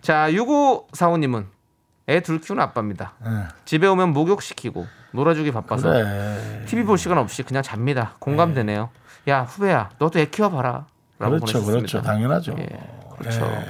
[0.01, 1.45] 자, 6545님은
[2.09, 3.13] 애 둘 키우는 아빠입니다.
[3.23, 3.29] 네.
[3.65, 6.63] 집에 오면 목욕시키고 놀아주기 바빠서 그래.
[6.65, 8.15] TV 볼 시간 없이 그냥 잡니다.
[8.19, 8.89] 공감되네요.
[9.27, 10.85] 야, 후배야, 너도 애 키워봐라.
[11.19, 11.77] 라고 그렇죠, 보내셨습니다.
[11.79, 12.01] 그렇죠.
[12.01, 12.55] 당연하죠.
[12.59, 12.67] 예,
[13.17, 13.41] 그렇죠.
[13.47, 13.65] 네.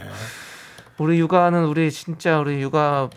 [0.98, 3.10] 우리 육아는 우리 진짜 우리 육아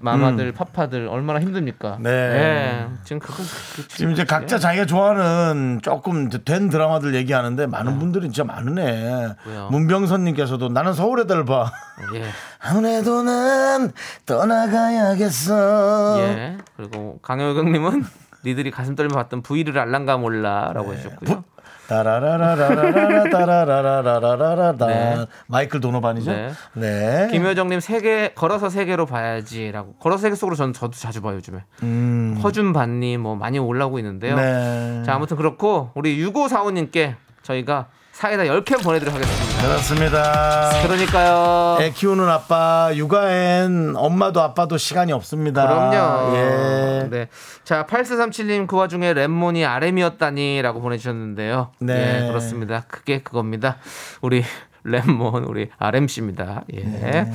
[0.00, 1.98] 마마들, 파파들 얼마나 힘듭니까?
[2.00, 2.10] 네.
[2.10, 3.34] 예, 지금 그거
[3.76, 9.34] 그- 지금 이제 각자 자기가 좋아하는 조금 된 드라마들 얘기하는데 많은 분들이 진짜 많으네.
[9.46, 9.68] 왜요?
[9.70, 11.70] 문병선님께서도 나는 서울의 달 봐.
[12.14, 12.24] 예.
[12.60, 13.92] 아무래도 난
[14.26, 16.16] 떠나가야겠어.
[16.20, 16.56] 예.
[16.76, 18.04] 그리고 강효경님은
[18.44, 21.44] 니들이 가슴 떨며 봤던 V를 알랑가 몰라라고 해주셨고요.
[21.90, 25.26] 따라라라라라라 따라라라라라라라 네.
[25.48, 26.30] 마이클 도노반이죠.
[26.30, 26.52] 네.
[26.74, 27.28] 네.
[27.32, 29.94] 김효정님 세계 걸어서 세계로 봐야지라고.
[29.94, 31.64] 걸어서 세계 속으로 저는 저도 자주 봐요 요즘에.
[31.82, 32.38] 음.
[32.42, 34.36] 허준 반니 뭐 많이 올라오고 있는데요.
[34.36, 35.02] 네.
[35.04, 37.88] 자 아무튼 그렇고 우리 6545님께 저희가
[38.20, 39.66] 사이다 10캔 보내드리도록 하겠습니다.
[39.66, 40.70] 그렇습니다.
[40.82, 41.78] 그러니까요.
[41.80, 45.66] 애 키우는 아빠, 육아엔 엄마도 아빠도 시간이 없습니다.
[45.66, 46.36] 그럼요.
[46.36, 47.08] 예.
[47.08, 47.28] 네.
[47.64, 51.70] 자, 8437님 그 와중에 랩몬이 RM이었다니 라고 보내주셨는데요.
[51.78, 52.24] 네.
[52.24, 52.84] 예, 그렇습니다.
[52.88, 53.78] 그게 그겁니다.
[54.20, 54.44] 우리
[54.84, 56.64] 랩몬, 우리 RM씨입니다.
[56.74, 56.80] 예.
[56.80, 57.32] 네.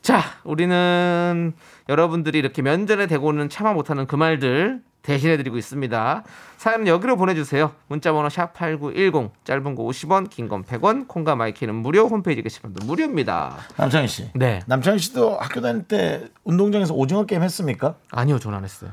[0.00, 1.52] 자, 우리는
[1.88, 6.24] 여러분들이 이렇게 면전에 대고는 참아 못하는 그 말들 대신해드리고 있습니다.
[6.56, 7.70] 사연은 여기로 보내주세요.
[7.86, 13.56] 문자번호 샵8910, 짧은 거 50원, 긴 건 100원, 콩과 마이K는 무료, 홈페이지 게시판도 무료입니다.
[13.76, 14.30] 남창희 씨.
[14.34, 14.60] 네.
[14.66, 17.94] 남창희 씨도 학교 다닐 때 운동장에서 오징어 게임 했습니까?
[18.10, 18.90] 아니요, 전 안 했어요.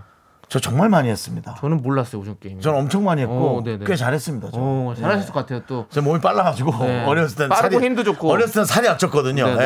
[0.49, 1.55] 저 정말 많이 했습니다.
[1.59, 2.59] 저는 몰랐어요, 오징어 게임.
[2.61, 3.85] 저는 엄청 많이 했고 어, 네네.
[3.85, 4.49] 꽤 잘했습니다.
[4.53, 4.59] 저.
[4.59, 5.87] 오, 잘하셨을 것 같아요, 또.
[5.89, 7.05] 제 몸이 빨라가지고 네.
[7.07, 8.29] 어렸을 땐 빠르고 살이 힘도 좋고.
[8.29, 9.45] 어렸을 땐 살이 안 쪘거든요.
[9.45, 9.63] 네네.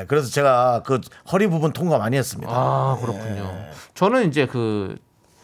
[0.00, 0.04] 예.
[0.08, 1.00] 그래서 제가 그
[1.30, 2.50] 허리 부분 통과 많이 했습니다.
[2.52, 3.52] 아 그렇군요.
[3.94, 4.96] 저는 이제 그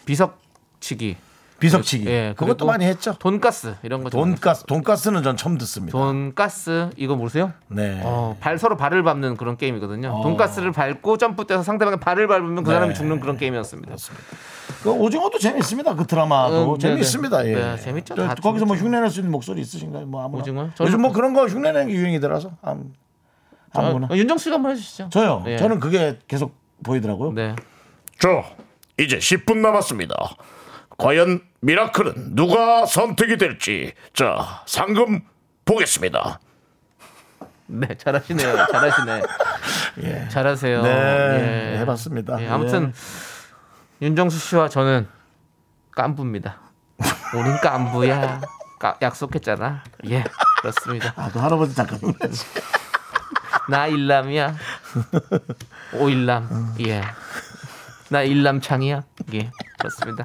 [0.04, 0.40] 비석
[0.80, 1.16] 치기,
[1.62, 2.06] 비석치기.
[2.06, 3.14] 예, 그것도 많이 했죠.
[3.18, 4.10] 돈가스 이런 거.
[4.10, 5.96] 좀 돈가스 돈가스는 전 처음 듣습니다.
[5.96, 7.52] 돈가스 이거 모르세요?
[7.68, 8.00] 네.
[8.04, 10.20] 어, 발 서로 발을 밟는 그런 게임이거든요.
[10.22, 12.74] 돈가스를 밟고 점프돼서 상대방의 발을 밟으면 그 네.
[12.74, 13.94] 사람이 죽는 그런 게임이었습니다.
[14.82, 15.94] 그 오징어도 재밌습니다.
[15.94, 16.94] 그 드라마도 음, 네네.
[16.94, 17.46] 재밌습니다.
[17.46, 17.54] 예.
[17.54, 18.16] 네, 재밌죠.
[18.16, 18.84] 저다 거기서 뭐 재밌죠.
[18.88, 20.06] 흉내낼 수 있는 목소리 있으신가요?
[20.06, 20.40] 뭐 아무나.
[20.42, 20.70] 오징어요?
[20.80, 22.86] 요즘 저는- 뭐 그런 거 흉내내는 게 유행이더라서 아무,
[23.72, 24.08] 아무거나.
[24.10, 25.10] 어, 윤정 씨가 한번 해주시죠.
[25.10, 25.42] 저요.
[25.44, 25.56] 네.
[25.58, 27.32] 저는 그게 계속 보이더라고요.
[27.32, 27.54] 네.
[28.18, 28.42] 자,
[28.98, 30.14] 이제 10분 남았습니다.
[30.98, 35.22] 과연 미라클은 누가 선택이 될지 자 상금
[35.64, 36.40] 보겠습니다.
[37.66, 38.66] 네, 잘하시네요.
[38.70, 39.22] 잘하시네.
[40.04, 40.28] 예.
[40.28, 40.82] 잘하세요.
[40.82, 41.78] 네, 예.
[41.78, 42.42] 해봤습니다.
[42.42, 42.92] 예, 아무튼
[44.02, 45.08] 윤정수 씨와 저는
[45.92, 46.58] 깐부입니다.
[47.34, 48.40] 우린 깐부야.
[48.78, 49.84] 까- 약속했잖아.
[50.10, 50.24] 예,
[50.60, 51.12] 그렇습니다.
[51.16, 51.98] 아, 그 할아버지 잠깐.
[53.68, 54.54] 나 일남이야.
[55.94, 56.74] 오일남.
[56.80, 57.00] 예.
[58.12, 59.02] 나 일남창이야.
[59.34, 59.50] 예.
[59.78, 60.24] 그렇습니다.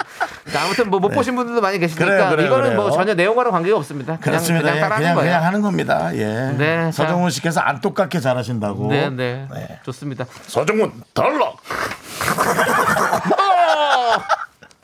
[0.52, 2.12] 자, 아무튼 뭐못 보신 분들도 많이 계시니까 네.
[2.12, 2.98] 그래요, 그래요, 이거는 뭐 그래요.
[2.98, 4.18] 전혀 내용과는 관계가 없습니다.
[4.18, 4.72] 그냥 그렇습니다.
[4.74, 5.30] 그냥 예, 그냥 거예요.
[5.30, 6.14] 그냥 하는 겁니다.
[6.16, 6.52] 예.
[6.58, 8.90] 네, 서정훈 씨께서 안 똑같게 잘하신다고.
[8.90, 9.80] 네, 네, 네.
[9.84, 10.26] 좋습니다.
[10.48, 11.54] 서정훈 달라.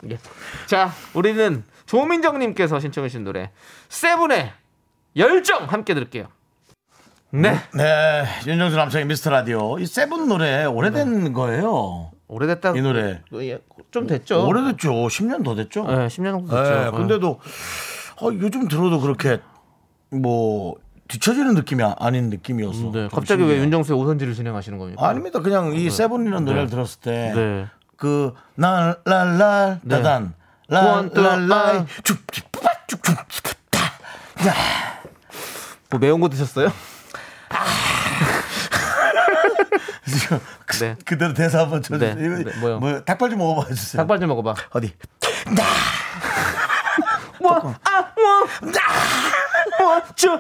[0.09, 0.17] 예.
[0.65, 3.51] 자, 우리는 조민정 님께서 신청해 주신 노래
[3.89, 4.51] 세븐의
[5.17, 6.27] 열정 함께 들을게요.
[7.31, 9.77] 네, 네, 윤정수 남창희의 미스터 라디오.
[9.79, 12.12] 이 세븐 노래 오래된 거예요.
[12.33, 12.71] 오래됐다.
[12.75, 13.21] 이 노래.
[13.35, 13.59] 예,
[13.91, 14.47] 좀 됐죠.
[14.47, 14.91] 오래됐죠.
[14.91, 15.83] 10년 더 됐죠.
[15.85, 16.83] 네, 10년 정도 됐죠.
[16.85, 17.39] 네, 근데도
[18.21, 19.39] 어, 요즘 들어도 그렇게
[20.09, 20.75] 뭐
[21.07, 22.91] 뒤처지는 느낌이 아- 아닌 느낌이어서.
[22.91, 23.63] 네, 좀 갑자기 왜 신기해요.
[23.65, 25.07] 윤정수의 오선지를 진행하시는 겁니까?
[25.07, 25.41] 아닙니다.
[25.41, 27.67] 그냥 이 세븐이라는 노래를 들었을 때 네.
[27.95, 29.95] 그 날랄랄 네.
[29.95, 30.33] 다단
[30.67, 31.85] 랄랄라이 아.
[32.03, 32.71] 쭉쭉쭉쭉다
[35.91, 36.69] 뭐 매운 거 드셨어요?
[40.79, 40.95] 네.
[41.05, 42.15] 그대로 대사 한번 쳐주세요.
[42.15, 42.43] 네.
[42.43, 42.79] 네, 뭐요?
[42.79, 44.01] 뭐 닭발 좀 먹어봐 주세요.
[44.01, 44.53] 닭발 좀 먹어봐.
[44.71, 44.93] 어디?
[47.41, 47.61] 뭐, 아,
[48.15, 48.47] 뭐,
[49.79, 50.39] 뭐, 저, 어.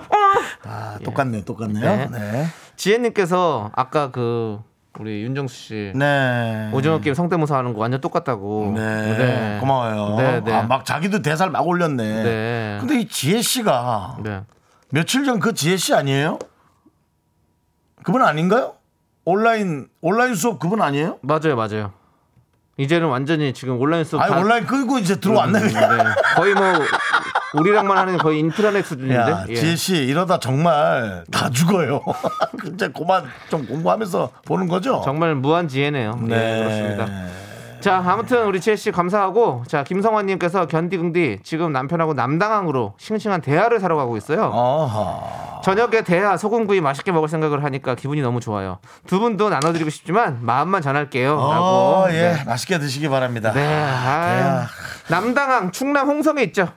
[0.63, 1.81] 아 똑같네, 똑같네요.
[1.83, 2.07] 네.
[2.11, 2.47] 네.
[2.77, 4.61] 지혜님께서 아까 그
[4.99, 6.69] 우리 윤정수 씨 네.
[6.71, 8.73] 오징어 게임 성대모사 하는 거 완전 똑같다고.
[8.75, 9.57] 네.
[9.59, 10.15] 고마워요.
[10.17, 10.53] 네, 네.
[10.53, 12.23] 아, 막 자기도 대사를 막 올렸네.
[12.23, 12.77] 네.
[12.79, 14.41] 근데 이 지혜 씨가 네.
[14.89, 16.39] 며칠 전 그 지혜 씨 아니에요?
[18.03, 18.75] 그분 아닌가요?
[19.25, 21.17] 온라인 온라인 수업 그분 아니에요?
[21.21, 21.93] 맞아요, 맞아요.
[22.77, 25.67] 이제는 완전히 지금 온라인 수업 아니 다- 온라인 끄고 이제 들어왔네 음.
[25.67, 25.73] 네.
[26.35, 26.63] 거의 뭐
[27.53, 29.15] 우리랑만 하는 거의 인트라넷 수준인데.
[29.15, 29.53] 야, 예.
[29.55, 32.01] 지혜 씨 이러다 정말 다 죽어요.
[32.65, 35.01] 진짜 그만 좀 공부하면서 보는 거죠.
[35.05, 36.19] 정말 무한 지혜네요.
[36.23, 36.35] 네.
[36.35, 36.63] 네.
[36.63, 37.05] 그렇습니다.
[37.83, 43.41] 자, 아무튼 우리 지혜 씨 감사하고 자 김성환 님께서 견디 긍디 지금 남편하고 남당항으로 싱싱한
[43.41, 44.45] 대하를 사러 가고 있어요.
[44.45, 45.61] 어허.
[45.65, 48.77] 저녁에 대하 소금구이 맛있게 먹을 생각을 하니까 기분이 너무 좋아요.
[49.05, 51.35] 두 분도 나눠 드리고 싶지만 마음만 전할게요.
[51.37, 51.53] 어,
[52.05, 52.15] 라고.
[52.15, 52.43] 예, 네.
[52.45, 53.51] 맛있게 드시기 바랍니다.
[53.51, 53.67] 네.
[53.67, 54.65] 아,
[55.09, 56.69] 남당항 충남 홍성에 있죠.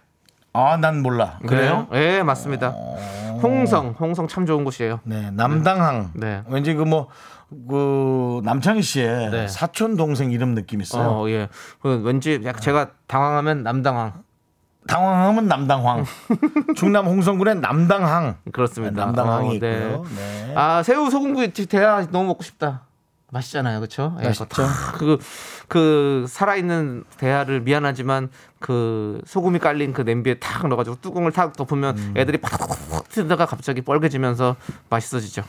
[0.53, 1.39] 아, 난 몰라.
[1.47, 1.87] 그래요?
[1.93, 2.75] 네, 네, 맞습니다.
[3.43, 5.01] 홍성, 홍성 참 좋은 곳이에요.
[5.05, 6.11] 네, 남당항.
[6.15, 6.43] 네.
[6.49, 7.09] 왠지 그뭐
[7.49, 9.49] 그 남창희 씨의 네.
[9.49, 11.09] 사촌 동생 이름 느낌 있어요.
[11.09, 11.49] 어, 예.
[11.81, 14.25] 그 왠지 제가 당황하면 남당항.
[14.87, 16.05] 당황하면 남당황.
[16.77, 18.37] 충남 홍성군의 남당항.
[18.53, 19.05] 그렇습니다.
[19.07, 20.05] 남당항이 어, 있고요.
[20.17, 20.53] 네.
[20.57, 22.83] 아 새우 소금구이 대하 너무 먹고 싶다.
[23.31, 24.11] 맛있잖아요, 그렇죠?
[24.23, 24.47] 맛있죠.
[24.99, 25.19] 그,
[25.67, 28.31] 그 살아있는 대하를 미안하지만
[28.61, 32.15] 그 소금이 깔린 그 냄비에 탁 넣어가지고 뚜껑을 탁 덮으면 음.
[32.17, 34.57] 애들이 팍팍팍 튀다가 갑자기 뻘개지면서
[34.89, 35.43] 맛있어지죠.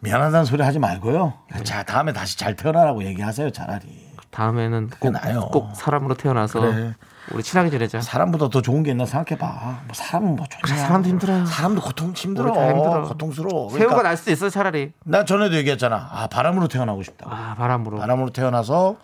[0.00, 1.34] 미안하다는 소리 하지 말고요.
[1.64, 4.06] 자, 다음에 다시 잘 태어나라고 얘기하세요, 차라리.
[4.30, 5.14] 다음에는 꼭.
[5.50, 6.94] 꼭 사람으로 태어나서 그래.
[7.32, 8.00] 우리 친하게 지내자.
[8.02, 9.46] 사람보다 더 좋은 게 있나 생각해봐.
[9.86, 10.76] 뭐 사람은 뭐 좋냐.
[10.76, 11.46] 사람도 힘들어요.
[11.46, 12.48] 사람도 고통 힘들어.
[12.50, 13.02] 힘들어.
[13.08, 13.68] 고통스러워.
[13.72, 14.92] 그러니까 날 수도 있어 차라리.
[15.04, 16.08] 나 전에도 얘기했잖아.
[16.12, 17.26] 아 바람으로 태어나고 싶다.
[17.28, 17.98] 아 바람으로.
[17.98, 18.96] 바람으로 태어나서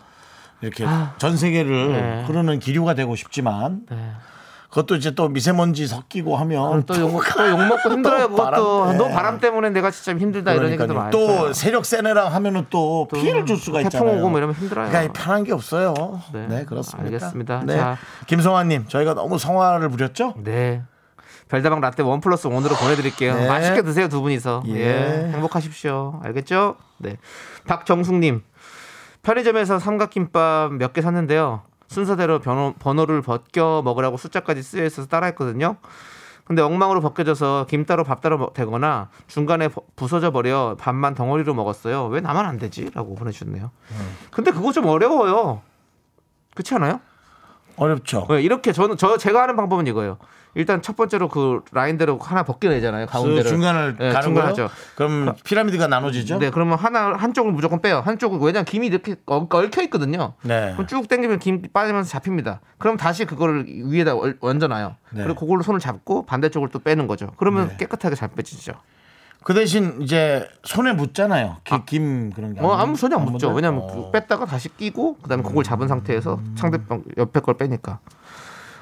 [0.61, 0.85] 이렇게
[1.17, 2.23] 전 세계를 네.
[2.25, 4.11] 흐르는 기류가 되고 싶지만 네.
[4.73, 8.27] 그것도 이제 또 미세먼지 섞이고 하면 또 욕, 또 욕먹고 힘들어요.
[8.29, 8.97] 또 바람, 그것도 네.
[8.97, 10.91] 너 바람 때문에 내가 진짜 힘들다 이런 얘기도.
[10.95, 11.11] 많아요.
[11.11, 14.17] 또 세력 세네랑 하면은 또, 피해를 줄 수가 태풍 있잖아요.
[14.17, 14.89] 오고 뭐 이러면 힘들어요.
[14.89, 15.93] 그러니까 편한 게 없어요.
[16.33, 17.05] 네, 네, 그렇습니다.
[17.05, 17.61] 알겠습니다.
[17.67, 17.77] 네.
[17.77, 17.97] 자.
[18.25, 20.33] 김성환님, 저희가 너무 성화를 부렸죠?
[20.37, 20.81] 네.
[21.49, 23.35] 별다방 라떼 원 플러스 원으로 보내드릴게요.
[23.35, 23.47] 네.
[23.47, 24.63] 맛있게 드세요 두 분이서.
[24.69, 24.73] 예.
[25.27, 25.31] 예.
[25.33, 26.19] 행복하십시오.
[26.23, 26.77] 알겠죠?
[26.97, 27.17] 네.
[27.67, 28.41] 박정숙님
[29.21, 31.61] 편의점에서 삼각김밥 몇 개 샀는데요.
[31.93, 35.77] 순서대로 번호, 번호를 벗겨 먹으라고 숫자까지 쓰여 있어서 따라했거든요.
[36.45, 41.53] 근데 엉망으로 벗겨져서 김 따로 밥 따로 먹- 되거나 중간에 버- 부서져 버려 밥만 덩어리로
[41.53, 42.07] 먹었어요.
[42.07, 42.89] 왜 나만 안 되지?
[42.93, 43.71] 라고 보내주셨네요.
[44.31, 45.61] 근데 그거 좀 어려워요.
[46.53, 46.99] 그렇지 않아요?
[47.75, 48.27] 어렵죠.
[48.29, 50.17] 네, 이렇게 저는 저 제가 하는 방법은 이거예요.
[50.55, 53.07] 일단 첫 번째로 그 라인대로 하나 벗겨내잖아요.
[53.07, 54.37] 가운데를 그 중간을 네, 가는?
[54.37, 54.69] 하죠.
[54.95, 56.37] 그럼 피라미드가 나눠지죠?
[56.37, 58.01] 네, 그러면 하나 한쪽을 무조건 빼요.
[58.05, 60.33] 한쪽은 왜냐면 김이 이렇게 얽- 얽혀 있거든요.
[60.43, 60.73] 네.
[60.73, 62.61] 그럼 쭉 당기면 김 빠지면서 잡힙니다.
[62.77, 64.95] 그럼 다시 그거를 위에다 얹- 얹어놔요.
[65.13, 65.23] 네.
[65.23, 67.31] 그리고 그걸로 손을 잡고 반대쪽을 또 빼는 거죠.
[67.37, 67.77] 그러면 네.
[67.77, 68.73] 깨끗하게 잘 빼지죠.
[69.43, 71.57] 그 대신 이제 손에 묻잖아요.
[71.63, 72.61] 기- 김 그런 게.
[72.61, 73.49] 어, 아무 소리 안 묻죠.
[73.49, 73.87] 왜냐면 어.
[73.87, 77.99] 그 뺐다가 다시 끼고 그다음에 그걸 잡은 상태에서 상대방 옆에 걸 빼니까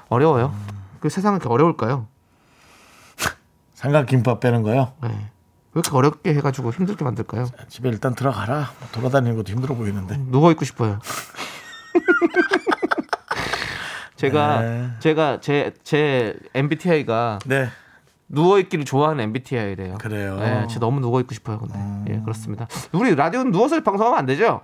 [0.10, 0.54] 어려워요.
[1.00, 2.08] 그 세상은 이렇게 어려울까요?
[3.74, 4.94] 삼각김밥 빼는 거요?
[5.02, 5.10] 네.
[5.10, 7.48] 왜 이렇게 어렵게 해가지고 힘들게 만들까요?
[7.70, 8.72] 집에 일단 들어가라.
[8.80, 10.18] 뭐 돌아다니는 것도 힘들어 보이는데.
[10.30, 11.00] 누워 있고 싶어요.
[14.18, 14.90] 제가 네.
[15.00, 17.70] 제가 제 제 MBTI가 네.
[18.34, 19.98] 누워 있기를 좋아하는 MBTI래요.
[19.98, 20.36] 그래요?
[20.36, 20.40] 음.
[20.40, 21.60] 네, 진짜 너무 누워 있고 싶어요.
[21.60, 22.68] 근데 예 그렇습니다.
[22.94, 24.62] 우리 라디오는 누워서 방송하면 안 되죠?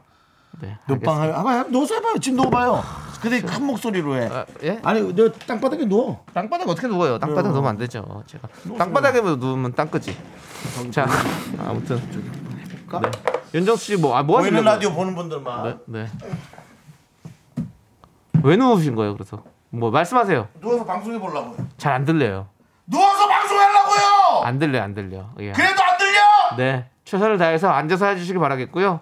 [0.61, 0.77] 네.
[0.87, 1.19] 알겠습니다.
[1.21, 1.33] 하요.
[1.35, 2.17] 아봐 누워서 해봐요.
[2.19, 2.81] 지금 누워봐요.
[3.21, 4.29] 근데 큰 목소리로 해.
[4.31, 4.79] 아, 예?
[4.83, 6.23] 아니 너 땅바닥에 누워.
[6.33, 7.19] 땅바닥에 어떻게 누워요?
[7.19, 8.23] 땅바닥에 누우면 안 되죠.
[8.27, 10.17] 제가 땅바닥에 누우면 땅끄지.
[10.91, 11.05] 자
[11.59, 11.97] 아무튼
[13.01, 13.11] 네.
[13.53, 14.63] 윤정수 씨뭐 아, 뭐 하시려고요?
[14.63, 16.05] 라디오 보는 분들만 네.
[16.05, 16.07] 네.
[18.43, 19.13] 왜 누우신 거예요?
[19.13, 20.47] 그래서 뭐 말씀하세요.
[20.61, 21.57] 누워서 방송해 보려고요.
[21.77, 22.47] 잘 안 들려요.
[22.89, 24.43] 누워서 방송하려고요.
[24.43, 25.29] 안 들려 안 들려.
[25.39, 25.51] 예.
[25.51, 26.19] 그래도 안 들려.
[26.57, 29.01] 네 최선을 다해서 앉아서 해주시기 바라겠고요.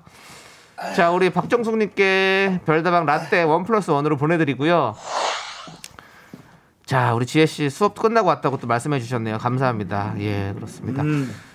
[0.95, 4.95] 자 우리 박정숙님께 별다방 라떼 원 플러스 원으로 보내드리고요.
[6.85, 9.39] 자 우리 지혜 씨 수업 끝나고 왔다고 또 말씀해 주셨네요.
[9.39, 10.13] 감사합니다.
[10.19, 11.03] 예 그렇습니다.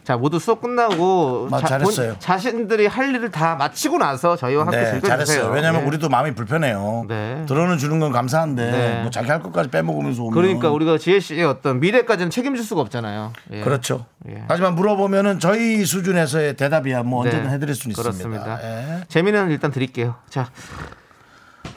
[0.03, 2.17] 자 모두 수업 끝나고 마, 잘했어요.
[2.19, 5.09] 자신들이 할 일을 다 마치고 나서 저희와 함께 네, 즐겨주세요.
[5.27, 5.53] 잘했어요.
[5.53, 5.87] 왜냐면 예.
[5.87, 7.05] 우리도 마음이 불편해요.
[7.07, 7.45] 네.
[7.47, 9.01] 들어는 주는 건 감사한데 네.
[9.03, 13.33] 뭐 자기 할 것까지 빼먹으면서 오면 그러니까 우리가 지혜 씨의 어떤 미래까지는 책임질 수가 없잖아요.
[13.53, 13.61] 예.
[13.61, 14.07] 그렇죠.
[14.29, 14.43] 예.
[14.49, 18.57] 하지만 물어보면은 저희 수준에서의 대답이야 뭐 네, 언제든 해드릴 수는 그렇습니다.
[18.57, 18.99] 있습니다.
[18.99, 19.05] 예.
[19.07, 20.17] 재미는 일단 드릴게요.
[20.29, 20.51] 자,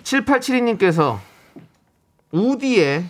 [0.04, 1.20] 7872님께서
[2.32, 3.06] 우디의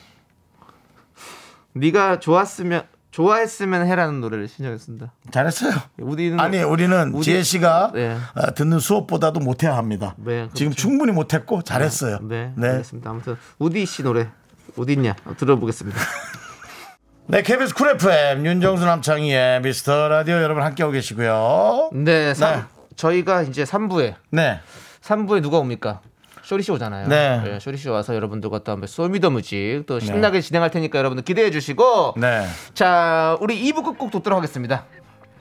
[1.74, 5.12] 네가 좋았으면 좋아했으면 해라는 노래를 신청했습니다.
[5.32, 5.74] 잘했어요.
[6.00, 8.18] 우디는 아니 우리는 우디- 지혜 씨가 네.
[8.36, 10.16] 어, 듣는 수업보다도 못해야 합니다.
[10.18, 10.54] 네, 그렇죠.
[10.56, 12.20] 지금 충분히 못했고 잘했어요.
[12.24, 12.70] 네, 네.
[12.70, 13.10] 알겠습니다.
[13.10, 14.30] 아무튼 우디 씨 노래
[14.78, 16.00] 어디 있냐 들어보겠습니다.
[17.28, 21.92] 네, KBS 쿨 FM 윤정수 남창희의 미스터 라디오 여러분 함께하고 계시고요.
[21.94, 22.64] 네, 삼- 네.
[22.96, 24.60] 저희가 이제 3부에 네,
[25.02, 26.02] 3부에 누가 옵니까?
[26.44, 27.08] 쇼리 씨 오잖아요.
[27.08, 27.58] 네.
[27.60, 31.24] 쇼리 씨 와서 여러분들과 또 한번 Show Me the Music 또 신나게 진행할 테니까 여러분들
[31.24, 32.46] 기대해 주시고 네.
[32.74, 34.86] 자, 우리 2부 끝곡 듣도록 하겠습니다.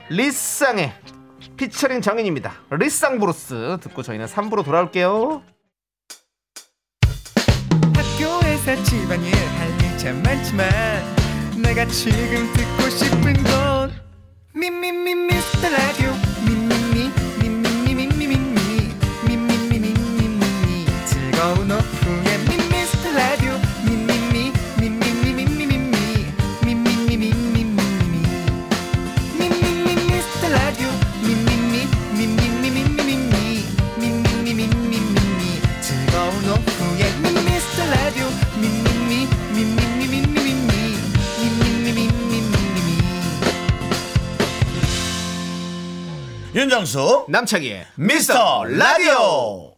[0.08, 0.92] 리쌍의
[1.56, 2.52] 피처링 정인입니다.
[2.70, 5.42] 리쌍 블루스 듣고 저희는 3부로 돌아올게요.
[7.94, 10.68] 학교에서 집안일 할일참 많지만
[11.62, 13.92] 내가 지금 듣고 싶은 건
[14.54, 16.31] 미미미 미스터 라디오
[46.62, 49.72] 윤정수 남창희의 미스터 라디오.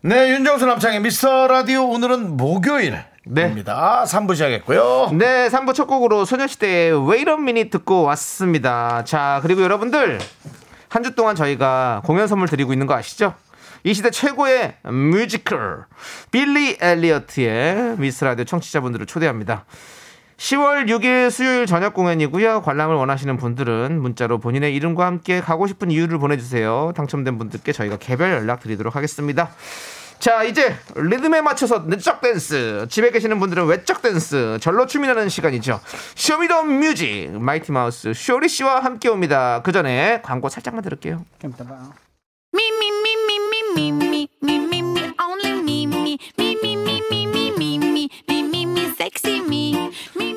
[0.00, 3.04] 네, 윤정수 남창희 미스터 라디오 오늘은 목요일입니다.
[3.26, 3.54] 네.
[3.54, 5.10] 3부 시작했고요.
[5.12, 9.04] 네, 3부 첫 곡으로 소녀시대의 Wait a Minute 듣고 왔습니다.
[9.04, 10.18] 자, 그리고 여러분들
[10.88, 13.34] 한 주 동안 저희가 공연 선물 드리고 있는 거 아시죠?
[13.84, 15.84] 이 시대 최고의 뮤지컬
[16.30, 19.66] 빌리 엘리어트의 미스터 라디오 청취자분들을 초대합니다.
[20.42, 22.62] 10월 6일 수요일 저녁 공연이고요.
[22.62, 26.92] 관람을 원하시는 분들은 문자로 본인의 이름과 함께 가고 싶은 이유를 보내주세요.
[26.96, 29.50] 당첨된 분들께 저희가 개별 연락 드리도록 하겠습니다.
[30.18, 32.86] 자 이제 리듬에 맞춰서 내적 댄스.
[32.90, 34.58] 집에 계시는 분들은 외적 댄스.
[34.60, 35.80] 절로 춤이 나는 시간이죠.
[36.16, 37.30] Show Me the Music.
[37.38, 39.62] 마이티 마우스 쇼리 씨와 함께 옵니다.
[39.62, 41.24] 그 전에 광고 살짝만 들을게요.
[42.52, 43.12] me, me,
[43.76, 44.01] me, me,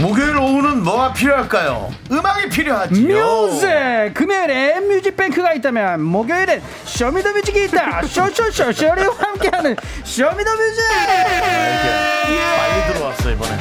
[0.00, 1.92] 목요일 오후는 뭐가 필요할까요?
[2.10, 3.16] 음악이 필요하지요.
[3.16, 3.66] Music!
[4.14, 8.02] 금요일에 뮤직뱅크가 있다면 목요일엔 쇼미더뮤직이 있다.
[8.02, 10.82] 쇼쇼쇼쇼리와 함께하는 쇼미더뮤직!
[12.58, 13.58] 빨리 들어왔어 이번에.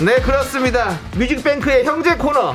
[0.00, 0.98] 네 그렇습니다.
[1.16, 2.54] 뮤직뱅크의 형제 코너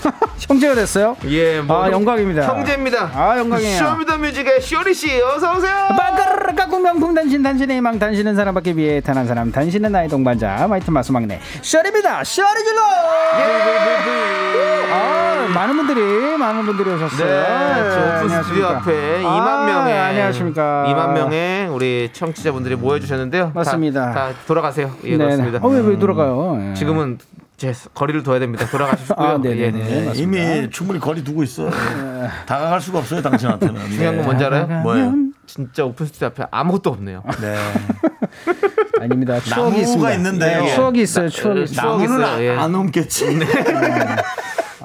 [0.48, 1.16] 형제가 됐어요?
[1.26, 7.14] 예, 뭐 아 영광입니다 형제입니다 아 영광이에요 쇼미더뮤직의 쇼리 씨 어서 오세요 빵가르르 깍꿍 명품
[7.14, 12.24] 단신 단신의 희망 단신은 사랑받기 위해 태어난 사람 단신은 나의 동반자 마이티 마우스 막내 쇼리입니다
[12.24, 12.80] 쇼리 질러
[14.92, 18.66] 아 많은 분들이 많은 분들이 오셨어요 네, 저 오픈 스튜디오.
[18.66, 23.52] 앞에 2만 아, 명의 안녕하십니까 2만 명의 우리 청취자분들이 모여 주셨는데요.
[23.54, 24.12] 맞습니다.
[24.12, 24.90] 다, 다 돌아가세요.
[25.04, 25.24] 예, 네네.
[25.36, 25.58] 그렇습니다.
[25.66, 26.58] 어, 왜, 왜 돌아가요?
[26.70, 26.74] 예.
[26.74, 27.18] 지금은
[27.60, 28.64] 제 거리를 둬야 됩니다.
[28.70, 29.16] 돌아가시고요.
[29.20, 29.38] 아.
[29.44, 29.70] 예.
[29.70, 30.12] 네, 맞습니다.
[30.14, 31.70] 이미 충분히 거리 두고 있어요
[32.46, 34.66] 다가갈 수가 없어요 당신한테는 중요한 건 뭔지 알아요?
[34.82, 35.12] 뭐예요?
[35.46, 37.22] 진짜 오픈 스튜디오 앞에 아무것도 없네요.
[37.42, 37.56] 네.
[38.98, 39.38] 아닙니다.
[39.40, 40.14] 추억이 나무가 있습니다.
[40.14, 40.62] 있는데요.
[40.62, 41.28] 네, 추억이 있어요.
[41.28, 41.80] 추억이 나- 있어요.
[41.82, 42.56] 추억이 나무는 있어요, 예.
[42.56, 43.26] 안 옮겠지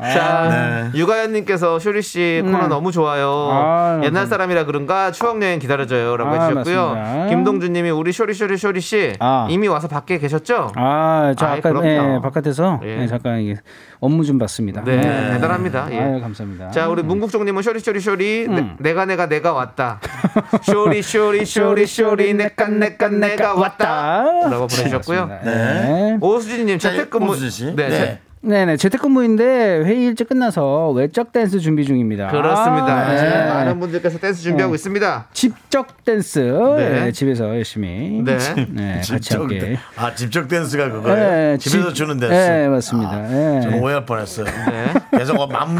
[0.02, 1.00] 자, 네.
[1.00, 2.68] 유가연님께서 쇼리 씨 코너 네.
[2.68, 3.50] 너무 좋아요.
[3.52, 4.26] 아, 옛날.
[4.28, 7.28] 사람이라 그런가 추억 여행 기다려줘요라고 아, 해주셨고요.
[7.30, 9.48] 김동준님이 우리 쇼리 쇼리 쇼리 씨 아.
[9.50, 10.72] 이미 와서 밖에 계셨죠?
[10.76, 11.72] 아, 저 아까.
[11.86, 13.04] 예, 바깥에서 예.
[13.04, 13.56] 예, 잠깐 이게
[14.00, 14.84] 업무 좀 봤습니다.
[14.84, 15.88] 네, 대단합니다.
[15.92, 16.00] 예.
[16.00, 16.72] 아유, 감사합니다.
[16.72, 18.76] 자, 우리 문국종님은 쇼리 쇼리 쇼리 음.
[18.80, 20.00] 내, 가 내가 내가 왔다.
[20.64, 25.30] 쇼리 쇼리 쇼리 쇼리 내가 내가 내가 왔다 라고 보내주셨고요.
[25.44, 26.18] 네.
[26.22, 27.76] 오수진님 자, 재택근무 오수진 씨.
[27.76, 27.90] 네, 네.
[27.90, 32.28] 재- 네네 재택근무인데 회의 일찍 끝나서 외적 댄스 준비 중입니다.
[32.28, 32.86] 그렇습니다.
[32.86, 33.48] 아, 네.
[33.52, 35.26] 많은 분들께서 댄스 준비하고 있습니다.
[35.34, 36.38] 집적 댄스
[36.78, 36.90] 네.
[36.90, 38.38] 네, 집에서 열심히 네.
[38.70, 39.58] 네, 같이 집적 함께.
[39.58, 41.18] 댄- 아 집적 댄스가 그거예요?
[41.18, 43.18] 네, 집에서 집- 주는 댄스 네 맞습니다.
[43.28, 43.62] 네.
[43.96, 44.94] 오해할 뻔했어요 네.
[45.18, 45.76] 계속 어, 맘,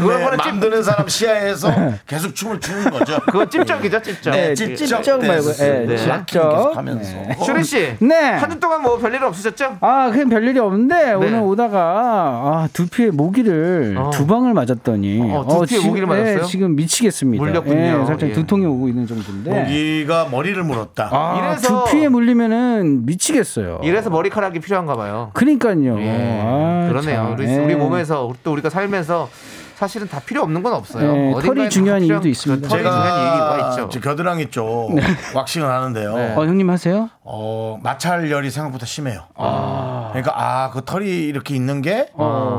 [0.60, 1.72] 드는 사람 시야에서
[2.06, 4.32] 계속 춤을 추는 거죠 그거 찝적이죠, 찝적.
[4.32, 4.54] 네, 예.
[4.54, 5.48] 찝- 찝적 말고.
[5.60, 5.96] 예, 네.
[5.96, 6.26] 찝적.
[6.26, 7.36] 계속 하면서 네.
[7.44, 7.96] 쇼리 씨.
[8.00, 8.14] 네.
[8.14, 9.78] 한 주 동안 뭐 별일 없으셨죠?
[9.80, 14.10] 아, 그냥 별일이 없는데 오늘 오다가 아, 두피에 모기를 어.
[14.10, 16.38] 두 방을 맞았더니 어, 두피에 지금- 모기를 맞았어요?
[16.38, 17.42] 예, 지금 미치겠습니다.
[17.44, 17.76] 물렸군요.
[18.02, 18.32] 예, 살짝 예.
[18.32, 19.50] 두통이 오고 있는 정도인데.
[19.50, 23.80] 모기가 머리를 물었다 아, 이래서- 두피에 물리면은 미치겠어요.
[23.82, 25.30] 이래서 머리카락이 필요한가 봐요.
[25.34, 25.98] 그러니까요.
[26.00, 26.40] 예.
[26.42, 27.16] 아, 그러네요.
[27.16, 27.32] 참.
[27.32, 27.58] 우리, 예.
[27.58, 29.28] 우리 몸에 서 또 우리가 살면서
[29.76, 31.12] 사실은 다 필요 없는 건 없어요.
[31.12, 32.66] 네, 털이 다 중요한 이유도 있습니다.
[32.66, 33.88] 털이 중요한 이유가 있죠.
[33.90, 34.88] 저 겨드랑이 쪽
[35.34, 36.34] 왁싱을 하는데요 네.
[36.34, 37.10] 어, 형님 하세요?
[37.22, 39.24] 어, 마찰열이 생각보다 심해요.
[39.34, 40.08] 아.
[40.12, 42.08] 그러니까 아, 그 털이 이렇게 있는 게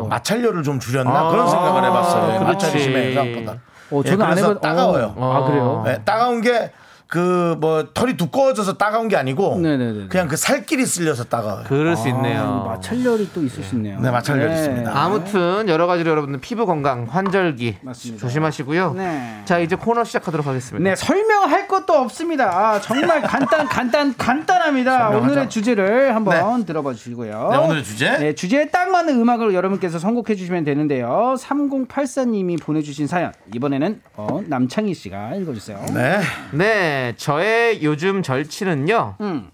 [0.10, 2.40] 마찰열을 좀 줄였나 그런 생각을 해봤어요.
[2.42, 3.60] 마찰이 심해 생각보다.
[3.90, 5.14] 어, 예, 저는 안 그래서 해봤- 따가워요.
[5.16, 5.34] 어.
[5.34, 5.82] 아, 그래요?
[5.86, 6.72] 네, 따가운 게
[7.08, 10.08] 그 뭐 털이 두꺼워져서 따가운 게 아니고 네네네.
[10.10, 11.64] 그냥 그 살길이 쓸려서 따가워요.
[11.68, 12.64] 그럴 수 아, 있네요.
[12.68, 14.00] 마찰열이 또 있을 수 있네요.
[14.00, 14.92] 네, 마찰열이 있습니다.
[14.96, 18.22] 아무튼 여러 가지로 여러분들 피부 건강, 환절기 맞습니다.
[18.22, 18.94] 조심하시고요.
[18.94, 19.42] 네.
[19.46, 20.90] 자 이제 코너 시작하도록 하겠습니다.
[20.90, 22.46] 네, 설명할 것도 없습니다.
[22.46, 25.10] 아, 정말 간단, 간단, 간단합니다.
[25.10, 27.50] 오늘의 주제를 한번 들어봐 주시고요.
[27.52, 28.18] 네, 오늘의 주제?
[28.18, 31.36] 네, 주제에 딱 맞는 음악을 여러분께서 선곡해 주시면 되는데요.
[31.40, 33.32] 3084님이 보내 주신 사연.
[33.54, 35.84] 이번에는 어, 남창희 씨가 읽어 주세요.
[35.94, 36.20] 네.
[36.52, 39.16] 네, 저의 요즘 절친은요.
[39.22, 39.50] 음.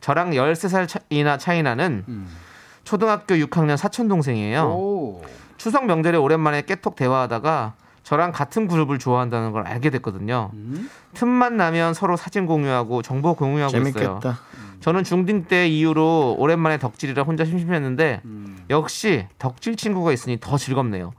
[0.00, 2.04] 저랑 13살이나 차이 나는
[2.84, 4.64] 초등학교 6학년 사촌 동생이에요.
[4.64, 5.22] 오.
[5.56, 10.50] 추석 명절에 오랜만에 깨톡 대화하다가 저랑 같은 그룹을 좋아한다는 걸 알게 됐거든요.
[11.14, 13.92] 틈만 나면 서로 사진 공유하고 정보 공유하고 있어요.
[13.92, 14.40] 재밌겠다.
[14.80, 18.22] 저는 중딩 때 이후로 오랜만에 덕질이라 혼자 심심했는데
[18.70, 21.12] 역시 덕질 친구가 있으니 더 즐겁네요.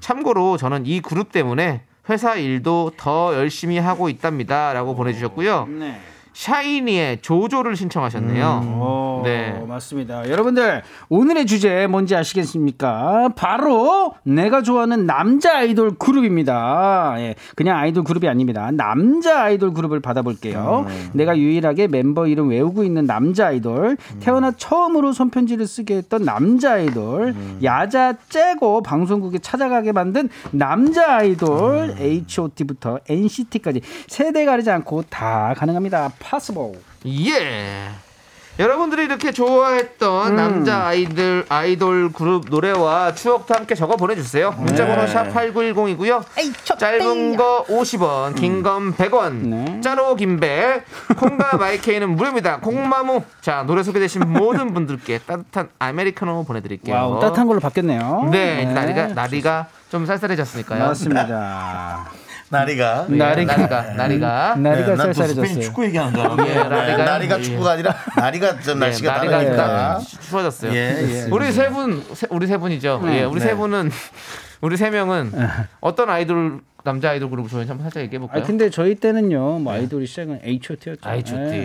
[0.00, 5.66] 참고로 저는 이 그룹 때문에 회사 일도 더 열심히 하고 있답니다라고 보내주셨고요.
[5.78, 6.00] 네.
[6.36, 8.60] 샤이니의 조조를 신청하셨네요.
[8.62, 9.58] 어, 네.
[9.66, 10.28] 맞습니다.
[10.28, 13.30] 여러분들 오늘의 주제 뭔지 아시겠습니까?
[13.36, 17.14] 바로 내가 좋아하는 남자 아이돌 그룹입니다.
[17.18, 18.70] 예, 그냥 아이돌 그룹이 아닙니다.
[18.70, 20.84] 남자 아이돌 그룹을 받아볼게요.
[21.14, 27.34] 내가 유일하게 멤버 이름 외우고 있는 남자 아이돌, 태어나 처음으로 손편지를 쓰게 했던 남자 아이돌,
[27.62, 36.10] 야자 째고 방송국에 찾아가게 만든 남자 아이돌, H.O.T.부터 NCT까지 세대 가리지 않고 다 가능합니다.
[36.28, 36.78] Possible.
[37.06, 37.90] 예.
[38.58, 44.50] 여러분들이 이렇게 좋아했던 남자 아이들 아이돌 그룹 노래와 추억도 함께 적어 보내주세요.
[44.52, 46.24] 문자번호 샵 #8910이고요.
[46.78, 49.32] 짧은 거 50원, 긴 건 100원.
[49.34, 49.80] 네.
[49.82, 50.82] 짜로 김배,
[51.18, 52.60] 콩과 마이케이는 무료입니다.
[52.60, 53.24] 콩마무.
[53.42, 56.94] 자 노래 소개되신 모든 분들께 따뜻한 아메리카노 보내드릴게요.
[56.96, 58.30] 와우, 따뜻한 걸로 바뀌었네요.
[58.32, 60.82] 네, 이제 나리가 나리가 좀 쌀쌀해졌으니까요.
[60.82, 62.06] 맞습니다.
[62.48, 63.56] 나리가 네, 나리가.
[63.56, 65.60] 나리가 나리가 네, 나리가 난또 스페인 쌀쌀해졌어요.
[65.62, 66.54] 축구 얘기하는 줄 알았는데 예,
[66.96, 67.04] 네?
[67.04, 67.42] 나리가 예.
[67.42, 70.72] 축구가 아니라 나리가 좀 네, 날씨가 나리가 다르니까 일단 추워졌어요.
[70.72, 71.28] 예, 예.
[71.30, 73.02] 우리 세 분, 우리 세 분이죠.
[73.06, 73.46] 예, 우리 네.
[73.48, 73.90] 세 분은
[74.62, 75.32] 우리 세 명은
[75.80, 78.44] 어떤 아이돌 남자 아이돌 그룹 좋아하는지 한번 살짝 얘기해 아 볼까요?
[78.44, 81.10] 근데 저희 때는요, 뭐 아이돌이 시작은 H.O.T.였죠.
[81.10, 81.56] H.O.T..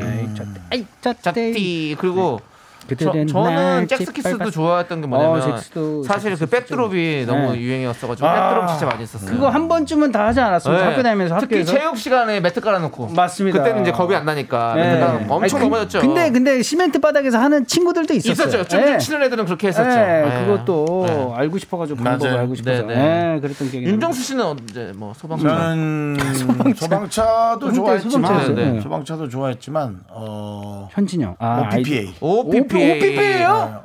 [0.71, 1.21] H.O.T.
[1.21, 2.50] 짝띠 그리고 저,
[2.95, 7.59] 그들은 저는 날 잭스키스도 좋아했던 게 뭐냐면 어, 잭스도 사실 그 백드롭이 너무 네.
[7.61, 9.29] 유행이었어가지고 아, 백드롭 진짜 많이 했었어요.
[9.31, 10.77] 그거 한 번쯤은 다 하지 않았어요.
[10.77, 10.83] 네.
[10.83, 11.71] 학교 다니면서 특히 학교에서.
[11.79, 13.59] 체육 시간에 매트 깔아놓고 맞습니다.
[13.59, 15.01] 그때는 이제 겁이 안 나니까 네.
[15.29, 16.01] 엄청 아니, 그- 넘어졌죠.
[16.01, 18.47] 근데 근데 시멘트 바닥에서 하는 친구들도 있었어요.
[18.47, 18.67] 있었죠.
[18.67, 18.97] 좀 네.
[18.97, 19.89] 치는 애들은 그렇게 했었죠.
[19.89, 20.45] 네, 네.
[20.45, 21.31] 그것도 네.
[21.35, 22.37] 알고 싶어가지고 방법을.
[22.37, 22.81] 알고 싶어서.
[22.83, 23.39] 네, 네, 네.
[23.39, 26.17] 그랬던 기억이 윤정수 씨는 언제 뭐 소방차 저는
[26.75, 28.81] 소방차도 한때 좋아했지만.
[28.81, 31.35] 소방차도 좋아했지만 어 현진영.
[31.39, 32.80] 아, OPPA OPPA.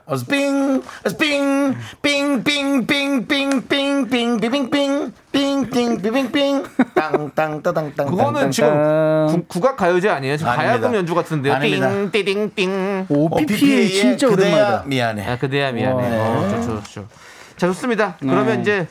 [0.06, 6.32] 어, 스핑, 스핑, 빙, 빙, 빙, 빙, 빙, 빙, 빙, 빙, 빙, 빙, 빙, 빙,
[6.32, 6.62] 빙,
[6.94, 8.06] 땅, 땅, 따당, 땅.
[8.06, 9.26] 그거는 땅, 지금 땅.
[9.28, 10.36] 구, 국악 가요제 아니에요?
[10.36, 10.70] 지금 아닙니다.
[10.80, 11.54] 가야금 연주 같은데요.
[11.54, 11.90] 아닙니다.
[11.90, 13.06] 띵, 띠딩, 띵.
[13.08, 14.82] OPPA 진짜 그대야 오랜만이다.
[14.86, 15.26] 미안해.
[15.28, 16.18] 아, 그대야 미안해.
[16.18, 16.28] 와.
[16.28, 17.08] 어, 좋죠, 좋죠.
[17.56, 18.16] 자, 좋습니다.
[18.20, 18.86] 그러면 이제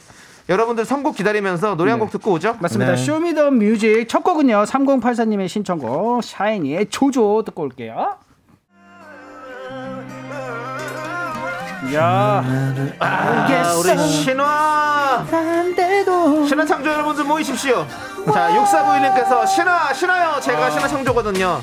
[0.48, 2.58] 여러분들 선곡 기다리면서 노래 한 곡 듣고 오죠.
[2.60, 2.92] 맞습니다.
[2.92, 2.98] 네.
[2.98, 4.64] 쇼미더 뮤직 첫 곡은요.
[4.66, 8.18] 3084님의 신청곡 샤이니의 조조 듣고 올게요.
[11.94, 12.44] 야,
[13.00, 15.26] 아, 우리 신화
[16.48, 17.86] 신화 창조 여러분들 모이십시오.
[18.34, 20.40] 자, 6491님께서 신화 신화요.
[20.42, 21.60] 제가 신화 창조거든요.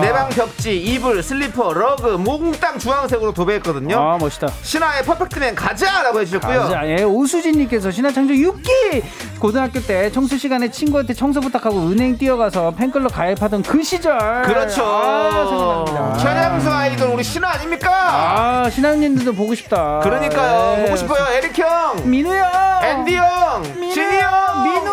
[0.00, 3.96] 내방 벽지, 이불, 슬리퍼, 러그, 몽땅 주황색으로 도배했거든요.
[3.98, 4.48] 아 멋있다.
[4.62, 6.68] 신화의 Perfect Man 가자라고 해주셨고요.
[6.68, 9.02] 자, 예, 오수진님께서 신화 창조 6기
[9.38, 14.42] 고등학교 때 청소 시간에 친구한테 청소 부탁하고 은행 뛰어가서 팬클럽 가입하던 그 시절.
[14.42, 14.82] 그렇죠.
[14.84, 16.18] 아, 생각납니다.
[16.18, 17.90] 천양수 아이돌 우리 신화 아닙니까?
[17.92, 20.00] 아, 신학님들도 보고 싶다.
[20.02, 20.76] 그러니까요.
[20.76, 20.84] 네.
[20.84, 21.26] 보고 싶어요.
[21.34, 22.44] 에릭 형, 민우 형,
[22.82, 23.62] 앤디 형,
[23.92, 24.89] 진이 형, 민우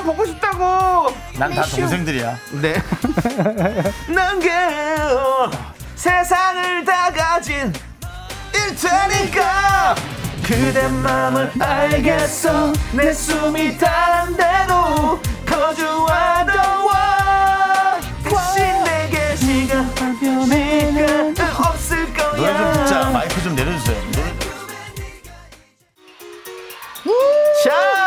[0.00, 1.14] 형 보고 싶다고.
[1.38, 2.36] 난 다 동생들이야.
[2.62, 2.74] 네.
[4.08, 4.50] 난게
[5.94, 7.72] 세상을 다 가진
[8.54, 9.94] 일테니까
[10.46, 22.72] 그대 맘을 알겠어 내 숨이 닿는데도 거주하던 와 대신 내게 시간 시간 없을 노래 좀
[22.72, 23.00] 듣자.
[23.00, 24.00] 거야 마이크 좀 내려주세요.
[24.12, 24.30] 노래
[27.64, 27.99] 자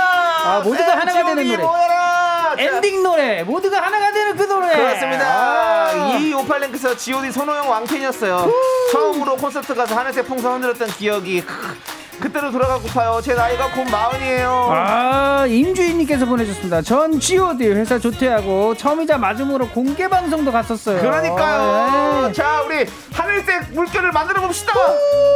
[0.46, 1.58] 아, 모두가 하나가 되는 노래.
[1.58, 2.56] 모여라.
[2.56, 4.76] 자, 엔딩 노래 모두가 하나가 되는 그 노래.
[4.76, 5.26] 그렇습니다.
[5.26, 6.18] 아.
[6.20, 8.52] 이 오팔랭크에서 G.O.D 손호영 왕팬이었어요.
[8.92, 11.78] 처음으로 콘서트 가서 하늘색 풍선 흔들었던 기억이 크,
[12.20, 13.22] 그때로 돌아가고파요.
[13.24, 14.70] 제 나이가 곧 마흔이에요.
[14.72, 16.82] 아, 임주인님께서 보내주셨습니다.
[16.84, 21.02] 전 G.O.D 회사 조퇴하고 처음이자 마지막으로 공개 방송도 갔었어요.
[21.02, 22.28] 그러니까요.
[22.28, 22.34] 네.
[22.34, 24.74] 자, 우리 하늘색 물결을 만들어 봅시다.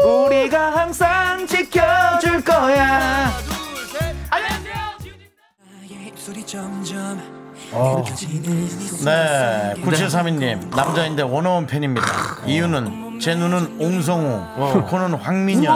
[0.06, 3.57] 우리가 항상 지켜줄 거야.
[9.06, 12.08] 네, 9732님 남자인데 원어원 팬입니다.
[12.46, 15.76] 이유는 제 눈은 옹성우, 코는 황민현,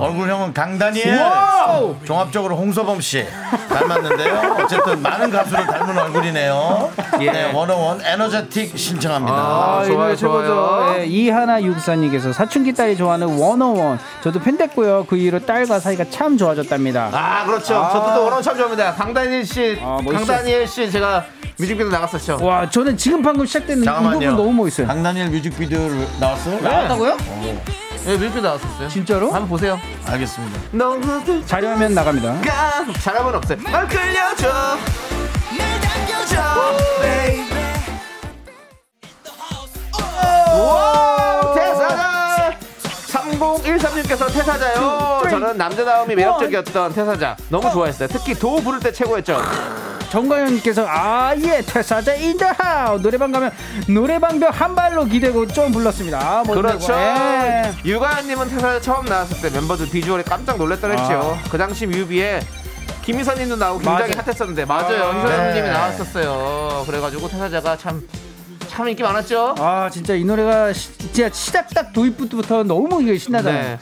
[0.00, 1.18] 얼굴형은 강다니엘.
[2.04, 3.26] 종합적으로 홍서범 씨
[3.68, 4.56] 닮았는데요.
[4.62, 6.90] 어쨌든 많은 가수를 닮은 얼굴이네요.
[7.20, 7.30] 예.
[7.30, 9.36] 네, 원어원 에너제틱 신청합니다.
[9.36, 10.46] 아, 이 좋아요, 노래 최고죠.
[10.46, 11.00] 좋아요.
[11.00, 13.98] 예, 이하나 육사님께서 사춘기 딸이 좋아하는 원어원.
[14.22, 15.04] 저도 팬 됐고요.
[15.08, 17.10] 그 이후로 딸과 사이가 참 좋아졌답니다.
[17.12, 17.76] 아, 그렇죠.
[17.76, 17.90] 아.
[17.90, 18.94] 저도 또 원어원 참 좋아합니다.
[18.94, 20.26] 강다니엘 씨, 아, 멋있어.
[20.26, 21.24] 강다니엘 씨 제가
[21.58, 22.38] 뮤직비디오 나갔었죠.
[22.40, 24.18] 와, 저는 지금 방금 시작됐는데 이 잠깐만요.
[24.30, 24.86] 부분 너무 멋있어요.
[24.86, 26.60] 강다니엘 뮤직비디오를 나왔어요?
[26.68, 27.16] 나왔다고요?
[28.04, 28.88] 네, 뮤직비디오 나왔었어요.
[28.88, 29.26] 진짜로?
[29.32, 29.80] 한번 보세요.
[30.06, 30.60] 알겠습니다.
[30.70, 32.40] 너무 자료하면 나갑니다.
[33.00, 33.58] 잘하면 없어요.
[33.70, 34.48] 널 끌려줘.
[35.58, 36.40] 날 당겨줘.
[36.40, 36.76] 와,
[43.38, 45.22] 3013님께서 태사자요.
[45.30, 47.36] 저는 남자다움이 매력적이었던 태사자.
[47.48, 48.08] 너무 좋아했어요.
[48.08, 49.40] 특히 도 부를 때 최고였죠.
[50.10, 53.50] 정가연님께서 아예 퇴사자 인더하우 노래방 가면
[53.88, 56.44] 노래방벽 한 발로 기대고 좀 불렀습니다.
[56.46, 56.94] 뭐 그렇죠.
[56.94, 57.72] 예.
[57.84, 61.38] 유가연님은 퇴사 처음 나왔을 때 멤버들 비주얼에 깜짝 놀랐다고 했죠.
[61.50, 62.40] 그 당시 뮤비에
[63.02, 64.22] 김희선님도 나오고 굉장히 맞아.
[64.22, 65.04] 핫했었는데 맞아요.
[65.04, 65.70] 아, 희선님이 네.
[65.72, 66.84] 나왔었어요.
[66.86, 68.02] 그래가지고 퇴사자가 참
[68.68, 69.54] 참 인기 많았죠.
[69.58, 73.62] 아 진짜 이 노래가 시, 진짜 시작 딱 도입부터 너무 이게 신나잖아요.
[73.62, 73.78] 네.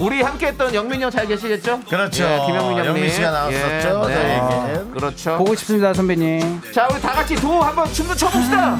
[0.00, 1.80] 우리 함께했던 영민이 형 잘 계시겠죠?
[1.88, 2.22] 그렇죠.
[2.22, 2.86] 예, 김영민 형님.
[2.86, 4.90] 영민 씨가 나왔었죠, 저희에게.
[4.92, 5.38] 그렇죠.
[5.38, 6.60] 보고 싶습니다 선배님.
[6.72, 8.76] 자, 우리 다 같이 도 한번 춤도 춰봅시다.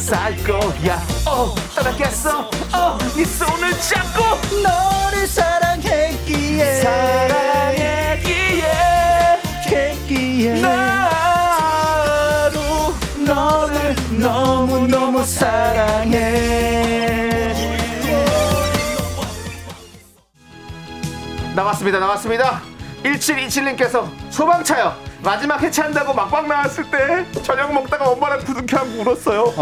[0.00, 4.22] 살 거야 어 따라겠어 어네 손을 잡고
[4.62, 8.62] 너를 사랑했기에 사랑했기에
[9.66, 12.58] 했기에 나도
[13.26, 16.60] 너를 너무너무 사랑해
[21.54, 21.98] 나왔습니다.
[21.98, 22.62] 나왔습니다.
[23.02, 25.09] 1727님께서 소방차요.
[25.22, 29.52] 마지막 해체한다고 막방 나왔을 때 저녁 먹다가 엄마랑 부둥켜안고 울었어요.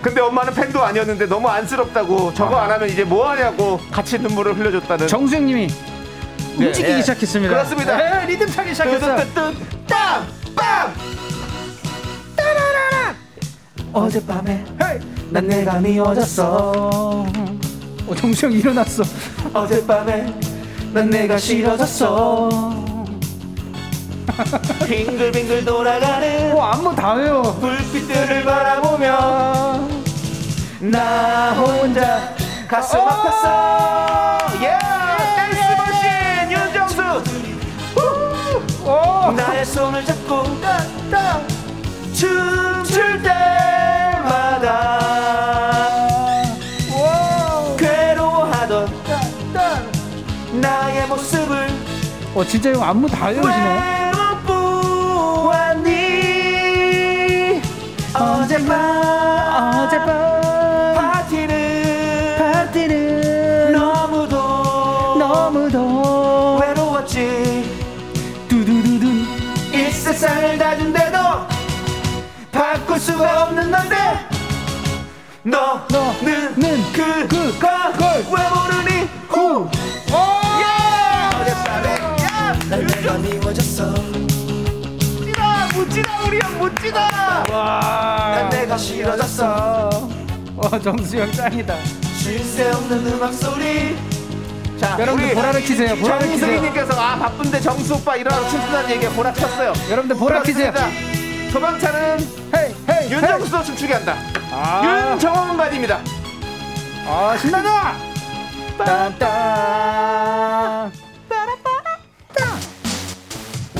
[0.00, 5.08] 근데 엄마는 팬도 아니었는데 너무 안쓰럽다고 저거 안 하면 이제 뭐 하냐고 같이 눈물을 흘려줬다는
[5.08, 5.68] 정수영님이
[6.58, 7.00] 움직이기 예.
[7.00, 7.52] 시작했습니다.
[7.54, 7.96] 그렇습니다.
[7.96, 9.16] 네, 리듬 타기 시작했어요.
[9.16, 9.54] 뜨뜨뜨
[9.86, 10.26] 땅!
[10.54, 10.94] 빵!
[13.92, 14.64] 어젯밤에
[15.30, 17.26] 난 내가 미워졌어
[18.06, 19.02] 어, 정수영 일어났어.
[19.52, 20.32] 어젯밤에
[20.92, 22.48] 난 내가 싫어졌어
[24.86, 27.42] 빙글빙글 돌아가는 어, 안무 다 외워.
[27.54, 29.80] 불빛들을 바라보며
[30.80, 32.34] 나 혼자
[32.68, 34.78] 가슴 아팠어 예!
[35.36, 37.22] 댄스 머신 윤정수!
[38.84, 39.32] 어.
[39.36, 40.44] 나의 손을 잡고
[42.14, 44.98] 춤출 때마다
[47.78, 48.88] 괴로워하던
[50.60, 51.68] 나의 모습을
[52.34, 53.99] 어, 진짜 형 안무 다 외우시네.
[58.50, 67.70] 어젯밤 어젯밤 파티는 파티는 너무도 너무도 외로웠지.
[68.48, 69.24] 두두두둔
[69.72, 71.18] 이 세상을 다 준대도
[72.50, 73.96] 바꿀 수가 없는 넌데
[75.44, 79.08] 너는 너는 그, 그, 그걸 왜 모르니?
[79.28, 79.70] 후.
[81.40, 81.98] 어젯밤에
[82.68, 83.94] 난 내가 미워졌어!
[85.72, 86.22] 묻지다!
[86.26, 86.58] 우리 형!
[86.58, 88.09] 난 내가
[88.80, 89.90] 싫어졌어
[90.56, 91.74] 와 정수영 짱이다.
[92.18, 93.96] 쉴 새 없는 음악 소리
[94.78, 95.94] 자, 여러분들 보라를 키세요.
[95.96, 96.38] 보라를 키세요.
[96.60, 99.72] 정승희님께서 아 바쁜데 정수 오빠 일어나서 춤춘다는 얘기에 보라 켰어요.
[99.90, 100.72] 여러분들 보라 키세요.
[100.72, 101.50] 그렇습니다.
[101.52, 102.18] 소방차는
[102.56, 104.16] 헤이 헤이 윤정수도 춤추게 한다.
[104.52, 106.00] 아, 윤정원만입니다.
[107.06, 107.94] 아 신나다.
[108.78, 109.20] 딴딴.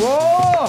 [0.03, 0.69] 와.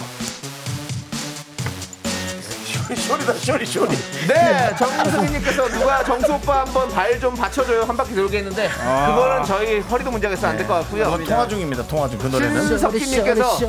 [3.11, 3.95] 쇼리다 쇼리 쇼리.
[4.27, 9.79] 네, 정승희님께서 누가 정수 오빠 한번 발 좀 받쳐줘요 한 바퀴 돌게 했는데 그거는 저희
[9.79, 11.03] 허리도 문제가 있어서 안될 것 같고요.
[11.11, 11.85] 그건 통화 중입니다.
[11.87, 12.67] 통화 중 그 노래는.
[12.67, 13.59] 신석희님께서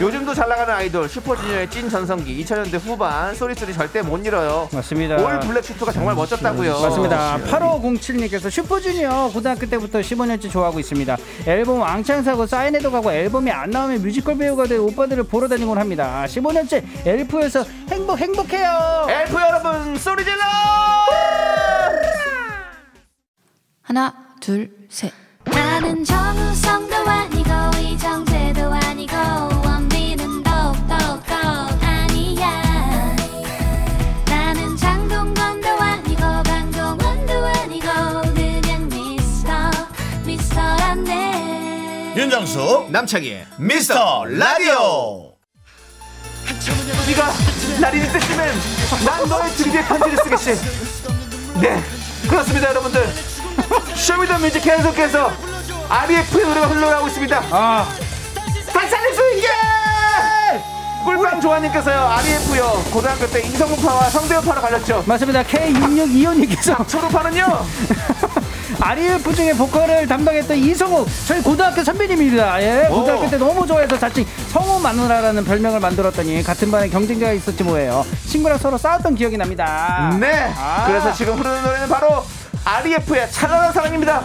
[0.00, 4.68] 요즘도 잘 나가는 아이돌 슈퍼주니어의 찐 전성기 2000년대 후반 Sorry Sorry 절대 못 잃어요.
[4.72, 5.16] 맞습니다.
[5.16, 6.80] all black 슈트가 정말 멋졌다고요.
[6.80, 7.38] 맞습니다.
[7.50, 11.16] 8507님께서 슈퍼주니어 고등학교 때부터 15년째 좋아하고 있습니다.
[11.46, 16.24] 앨범 왕창 사고 사인회도 가고 앨범이 안 나오면 뮤지컬 배우가 될 오빠들을 보러 다니곤 합니다.
[16.28, 18.83] 15년째 엘프에서 행복 행복해요.
[19.08, 20.42] 엘프 여러분 소리 질러!
[23.82, 25.12] 하나, 둘, 셋.
[25.44, 29.14] 나는 정우성도 아니고 이정재도 아니고
[29.64, 30.94] 원빈은 더욱더
[31.82, 33.14] 아니야
[34.26, 37.86] 나는 장동건도 아니고 강동원도 아니고
[38.34, 39.52] 그냥 미스터
[40.24, 45.33] 미스터란데 윤정수 남창희의 미스터 라디오.
[47.06, 47.32] 네가
[47.80, 48.52] 날 잊을 때쯤엔
[49.04, 50.60] 난 너의 등뒤에 편지를 쓰겠지.
[51.60, 51.82] 네
[52.28, 53.12] 그렇습니다 여러분들.
[53.94, 55.30] 쇼미더뮤직 계속해서
[55.88, 57.42] R.ef의 노래가 흘러가고 있습니다.
[57.50, 57.86] 아,
[58.72, 59.48] 다시 살릴 수 있게!
[61.04, 62.84] 꿀빵 조아님께서요 R.ef요.
[62.90, 65.04] 고등학교 때 인성문파와 성대우파로 갈렸죠.
[65.06, 65.42] 맞습니다.
[65.42, 66.88] K6625님께서.
[66.88, 67.44] 초록파는요
[68.80, 72.62] RF 중에 보컬을 담당했던 이성욱 저희 고등학교 선배님입니다.
[72.62, 78.04] 예, 고등학교 때 너무 좋아해서 자칭 성우 마누라라는 별명을 만들었더니 같은 반에 경쟁자가 있었지 뭐예요.
[78.26, 80.16] 친구랑 서로 싸웠던 기억이 납니다.
[80.20, 80.52] 네.
[80.56, 80.84] 아.
[80.86, 82.24] 그래서 지금 흐르는 노래는 바로
[82.64, 84.22] REF의 찬란한 사랑입니다.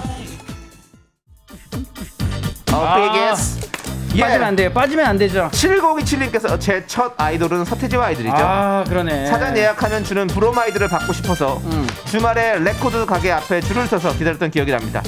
[2.72, 3.69] 어, 비게
[4.12, 4.18] 스.
[4.18, 4.72] 빠지면 안 돼요.
[4.74, 5.50] 빠지면 안 되죠.
[5.52, 8.36] 7027님께서 제 첫 아이돌은 서태지와 아이들이죠.
[8.36, 9.28] 아, 그러네.
[9.28, 11.88] 사전 예약하면 주는 브로마이드를 받고 싶어서 음.
[12.06, 15.04] 주말에 레코드 가게 앞에 줄을 서서 기다렸던 기억이 납니다.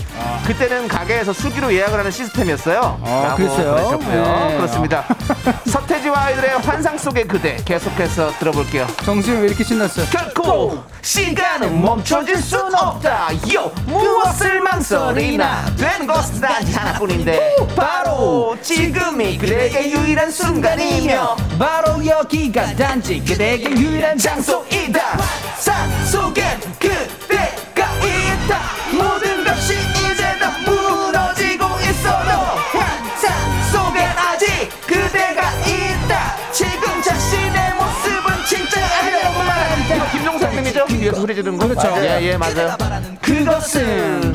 [0.45, 3.01] 그때는 가게에서 수기로 예약을 하는 시스템이었어요.
[3.03, 3.97] 아, 라고 그랬어요?
[3.99, 4.57] 네.
[4.57, 5.05] 그렇습니다.
[5.65, 8.85] 서태지와 아이들의 환상 속의 그대 계속해서 들어볼게요.
[9.03, 10.03] 정수 형 왜 이렇게 신났어?
[10.11, 13.29] 결코 시간은 멈춰질 순 없다.
[13.53, 22.75] 요 무엇을 망설이나 되는 것은 단지 하나뿐인데 바로 지금 이 그대에게 유일한 순간이며 바로 여기가
[22.75, 25.17] 단지 그대에게 유일한 장소이다.
[25.57, 28.59] 산 속엔 그대가 있다.
[28.91, 32.29] 모든 것이 이제 다 무너지고 있어도
[32.73, 33.31] 환상
[33.71, 36.35] 속엔 아직 그대가 있다.
[36.51, 39.95] 지금 자신의 모습은 진짜 아니라고 말한다.
[40.17, 40.85] 이거 선생님이죠?
[40.87, 41.67] 뒤에서 소리 지르는 거?
[41.67, 41.93] 그렇죠.
[42.03, 42.75] 예, 예, 맞아요.
[43.21, 44.33] 그것은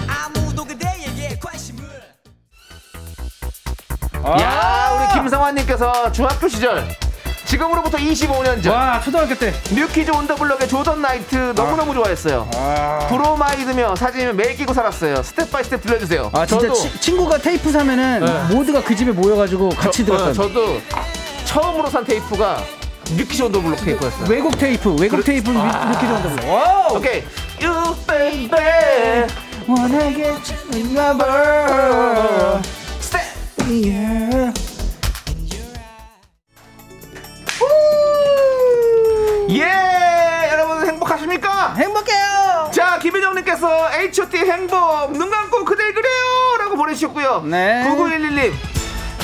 [4.41, 6.87] 야, 우리 김성환님께서 중학교 시절
[7.45, 9.55] 지금으로부터 25년 전 와, 초등학교 때.
[9.72, 12.49] 뉴키즈 온더블럭의 조던 나이트 너무너무 좋아했어요.
[13.09, 15.22] 브로마이드며 사진이며 매일 끼고 살았어요.
[15.22, 16.31] 스텝 바이 스텝 들려주세요.
[16.35, 18.55] 아, 진짜 치- 친구가 테이프 사면은 네.
[18.55, 20.35] 모두가 그 집에 모여가지고 같이 저, 어, 들었던.
[20.35, 20.81] 저도
[21.45, 22.59] 처음으로 산 테이프가
[23.14, 24.27] 뉴키즈 온더블럭 테이프였어요.
[24.29, 26.53] 외국 테이프, 외국 테이프 이렇게 정도.
[26.53, 27.22] 와, 오케이.
[27.62, 29.27] You baby.
[29.68, 30.35] 원하게
[30.74, 32.61] lover.
[32.62, 32.76] Step.
[39.50, 40.50] 예!
[40.52, 41.74] 여러분 행복하십니까?
[41.74, 42.70] 행복해요.
[42.72, 47.42] 자, 김혜정님께서 H.O.T 행복 눈 감고 그댈 그려요 라고 보내주셨고요.
[47.42, 47.84] 네.
[47.88, 48.52] 9911님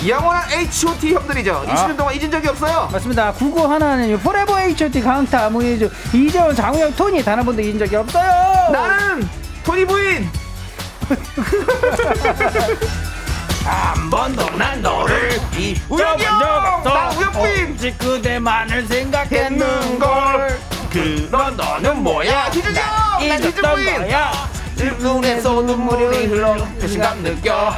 [0.09, 1.65] 영원한 H.O.T 형들이죠.
[1.69, 2.89] 20년 동안 잊은 적이 없어요.
[2.93, 3.33] 맞습니다.
[3.33, 8.71] 구구 하나는 forever H.O.T 강타 무예주 이재원 장우혁 토니 단 한 번도 잊은 적이 없어요.
[8.73, 9.29] 나는
[9.65, 10.29] 토니 부인.
[13.65, 15.41] 한 번도 난 너를
[15.89, 16.39] 우혁이 형!
[16.85, 17.73] 나 우혁 부인!
[17.75, 20.09] 오직 그대만을 생각했는 했는 걸.
[20.49, 20.59] 걸
[20.91, 22.75] 그런 너는 뭐야 희준 형!
[22.75, 23.97] 난 희준 잊었던 부인!
[23.99, 24.33] 거야.
[24.99, 27.73] 눈에서 눈물이 흘러 배신감 느껴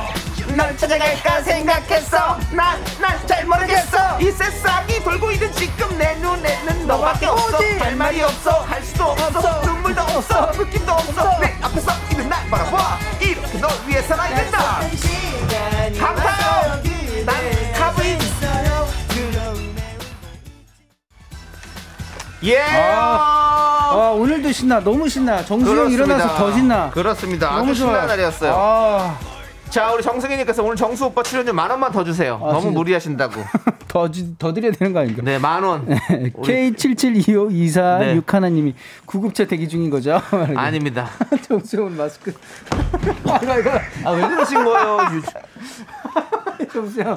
[0.57, 2.39] 널 찾아갈까 생각했어.
[2.53, 4.21] 난난잘 모르겠어.
[4.21, 7.59] 이 세상이 돌고 있는 지금 내 눈에는 너밖에 없어.
[7.79, 8.51] 할 말이 없어.
[8.63, 9.61] 할 수도 없어.
[9.63, 10.53] 눈물도 없어.
[10.53, 11.39] 느낌도 없어.
[11.41, 12.99] 내 앞에 서 있는 날 바라봐.
[13.21, 14.81] 이렇게 널 위해 살아야 된다.
[15.99, 16.83] 감사해요
[17.25, 18.25] 난 카브인
[22.45, 22.61] 예!
[22.61, 24.79] 아, 오늘도 신나.
[24.81, 25.43] 너무 신나.
[25.45, 26.91] 정수영 일어나서 더 신나.
[26.91, 27.51] 그렇습니다.
[27.51, 27.93] 너무 아주 좋아요.
[27.93, 28.55] 신나는 날이었어요.
[28.55, 29.19] 아,
[29.75, 32.39] 자, 우리 정승희님께서 오늘 정수 오빠 출연료 만 원만 더 주세요.
[32.39, 32.75] 너무 진짜.
[32.79, 33.43] 무리하신다고.
[33.89, 35.21] 더, 주- 더 드려야 되는 거 아닌가?
[35.25, 35.85] 네, 만 원.
[36.37, 38.15] 우리- K772524 네.
[38.15, 38.73] 육 하나님이
[39.05, 40.21] 구급차 대기 중인 거죠?
[40.55, 41.09] 아닙니다.
[41.49, 42.33] 정수영 마스크.
[43.29, 43.71] 아이고.
[44.05, 44.99] 아, 왜 그러신 거예요?
[46.61, 47.17] 유- 정수 형.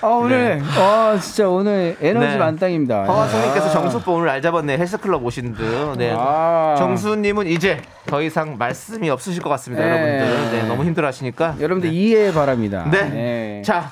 [0.00, 2.36] 아, 오늘, 아, 진짜 오늘 에너지 네.
[2.36, 3.04] 만땅입니다.
[3.04, 3.70] 허화성님께서 아.
[3.70, 4.78] 정수 오빠 오늘 날 잡았네.
[4.78, 5.96] 헬스클럽 오신 듯.
[5.98, 6.14] 네.
[6.16, 6.76] 아.
[6.78, 9.90] 정수님은 이제 더 이상 말씀이 없으실 것 같습니다, 네.
[9.90, 10.50] 여러분들.
[10.52, 11.56] 네, 너무 힘들어 하시니까.
[11.58, 12.86] 여러분들 이해 바랍니다.
[12.90, 13.02] 네.
[13.08, 13.62] 네.
[13.64, 13.90] 자,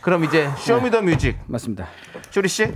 [0.00, 1.36] 그럼 이제 Show Me The Music.
[1.46, 1.86] 맞습니다.
[2.30, 2.72] 쇼리 씨,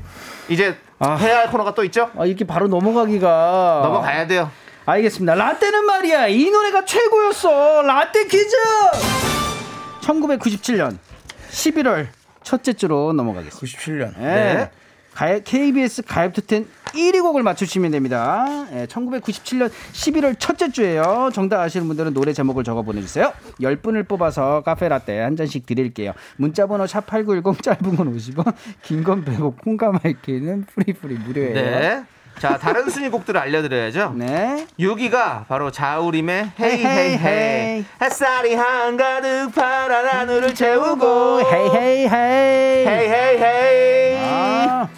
[0.51, 1.15] 이제 아.
[1.15, 2.11] 해야 할 코너가 또 있죠?
[2.19, 3.81] 아, 이렇게 바로 넘어가기가.
[3.85, 4.51] 넘어가야 돼요.
[4.85, 5.35] 알겠습니다.
[5.35, 6.27] 라떼는 말이야.
[6.27, 7.83] 이 노래가 최고였어.
[7.83, 8.57] 라떼 퀴즈!
[10.03, 10.99] 1997년
[11.51, 12.09] 11월
[12.51, 13.79] 첫째 주로 넘어가겠습니다.
[13.79, 14.19] 97년.
[14.19, 14.71] 네.
[15.15, 18.45] 가요- KBS 가요톱텐 1위 곡을 맞추시면 됩니다.
[18.73, 21.31] 예, 1997년 11월 첫째 주예요.
[21.33, 23.33] 정답 아시는 분들은 노래 제목을 적어 보내주세요.
[23.61, 26.13] 10분을 뽑아서 카페라떼 한 잔씩 드릴게요.
[26.39, 31.55] 문자번호 샵8910 짧은 건 50원, 긴 건 100원, 콩과 마이 K는 free free 무료예요.
[31.55, 32.03] 네.
[32.41, 34.15] 자, 다른 순위 곡들을 알려드려야죠.
[34.17, 34.67] 네.
[34.79, 37.85] 6위가 바로 자우림의 Hey hey, hey.
[38.01, 42.87] 햇살이 한가득 파란 하늘을 채우고 hey hey hey.
[42.89, 44.89] Hey hey hey 아,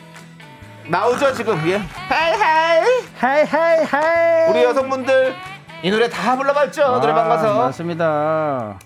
[0.88, 2.84] 나오죠 지금 예 hey hey
[3.24, 4.50] hey hey hey.
[4.50, 5.34] 우리 여성분들
[5.82, 8.78] 이 노래 다 불러봤죠 노래방 아, 가서 맞습니다.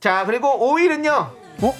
[0.00, 1.74] 자 그리고 5위는요 어?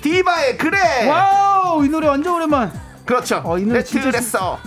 [0.00, 2.72] 디바의 그래 wow 이 노래 완전 오랜만.
[3.04, 4.58] 그렇죠 어, 이 노래 내 진짜 틀렸어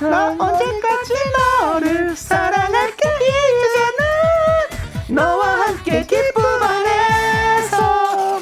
[0.00, 1.14] 나 언제까지
[1.62, 8.40] 너를 사랑할게 이제는 너와 함께 기쁨 안에서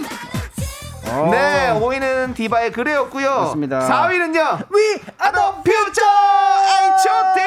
[1.31, 3.43] 네 5위는 디바의 그래였고요 어.
[3.45, 3.81] 맞습니다.
[3.81, 6.17] 4위는요 We are the future
[6.97, 7.39] H.O.T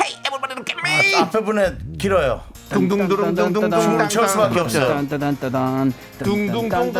[0.00, 2.40] Hey everybody look at me 앞에 분에 길어요.
[2.70, 4.88] 둥둥두릉둥둥둥 춤을 출 수밖에 없어요.
[4.88, 5.92] 딴따단따단
[6.22, 6.92] 둥둥둥둥둥.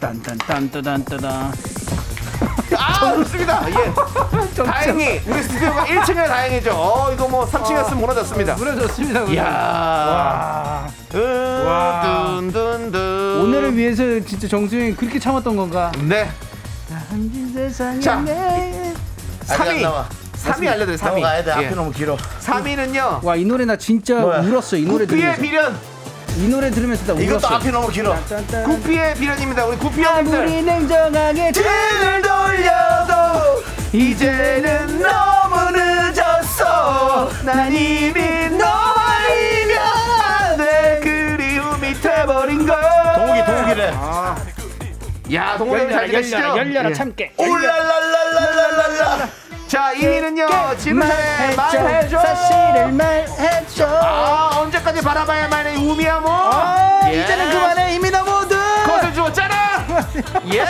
[0.00, 1.04] 딴딴딴따단
[2.78, 3.64] 아 좋습니다.
[3.70, 3.74] 예.
[4.64, 6.70] 다행히 우리 스튜디오가 1층이라 다행이죠.
[6.72, 8.54] 어, 이거 뭐 3층이었으면 무너졌습니다.
[8.54, 9.20] 무너졌습니다.
[9.24, 10.86] 이야.
[11.10, 12.94] 둔둔둔.
[13.42, 15.92] 오늘을 위해서 진짜 정수영이 그렇게 참았던 건가?
[16.02, 16.28] 네.
[18.00, 18.24] 자,
[19.48, 19.82] 아직 안 3위.
[19.82, 20.06] 나와.
[20.44, 20.96] 3위 알려드려요.
[20.98, 21.06] 3위.
[21.08, 21.52] 넘어가야 돼.
[21.52, 21.70] 앞에 예.
[21.70, 22.16] 너무 길어.
[22.40, 23.24] 3위는요.
[23.24, 24.40] 와 이 노래 나 진짜 뭐야?
[24.40, 25.76] 울었어 이 노래 들으면서 비련.
[26.36, 27.54] 이 노래 들으면서 나 이것도 울었어.
[27.56, 28.16] 앞이 너무 길어.
[28.64, 29.64] 구피의 비련입니다.
[29.66, 30.38] 우리 구피 형님들.
[30.40, 33.62] 아무리 냉정하게 뒤를 돌려도
[33.92, 37.30] 이제는 너무 늦었어.
[37.44, 42.76] 난 이미 너와 이별 내 그리움이 돼버린 걸.
[43.14, 43.94] 동욱이 동욱이래.
[45.34, 46.36] 야, 동욱이 잘 들으시죠?
[46.58, 46.94] 열려라 예.
[46.94, 49.28] 참깨 올랄랄랄랄랄랄라.
[49.66, 50.78] 자, 2위는요.
[50.78, 52.18] 진우션의 말해줘.
[52.20, 56.28] 사실을 말해줘 아, 언제까지 바라봐야만 해, 우미야모.
[56.30, 57.22] 아, 예.
[57.22, 59.54] 이제는 그만해 이미 너무들 그것을 주었잖아.
[60.52, 60.64] 예.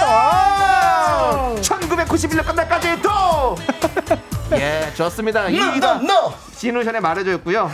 [1.61, 3.57] 1991년 끝날까지 또.
[4.57, 5.47] 예, 좋습니다.
[5.47, 6.35] 2위가 너.
[6.57, 7.71] 진우션의 말해줘였고요.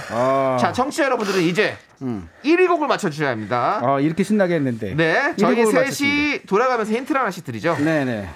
[0.61, 3.81] 자, 청취자 여러분들은 이제 1위 곡을 맞춰주셔야 합니다.
[3.85, 6.45] 아 이렇게 신나게 했는데 네, 저희 셋이 맞췄습니다.
[6.49, 7.77] 돌아가면서 힌트를 하나씩 드리죠.
[7.79, 8.29] 네네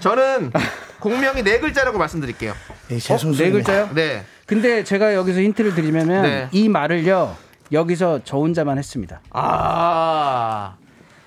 [0.00, 0.52] 저는
[1.00, 2.54] 공명이 네 글자라고 말씀드릴게요.
[2.88, 3.90] 네 글자요?
[3.94, 4.24] 네.
[4.46, 6.48] 근데 제가 여기서 힌트를 드리면 네.
[6.52, 7.36] 이 말을요
[7.70, 10.74] 여기서 저 혼자만 했습니다 아,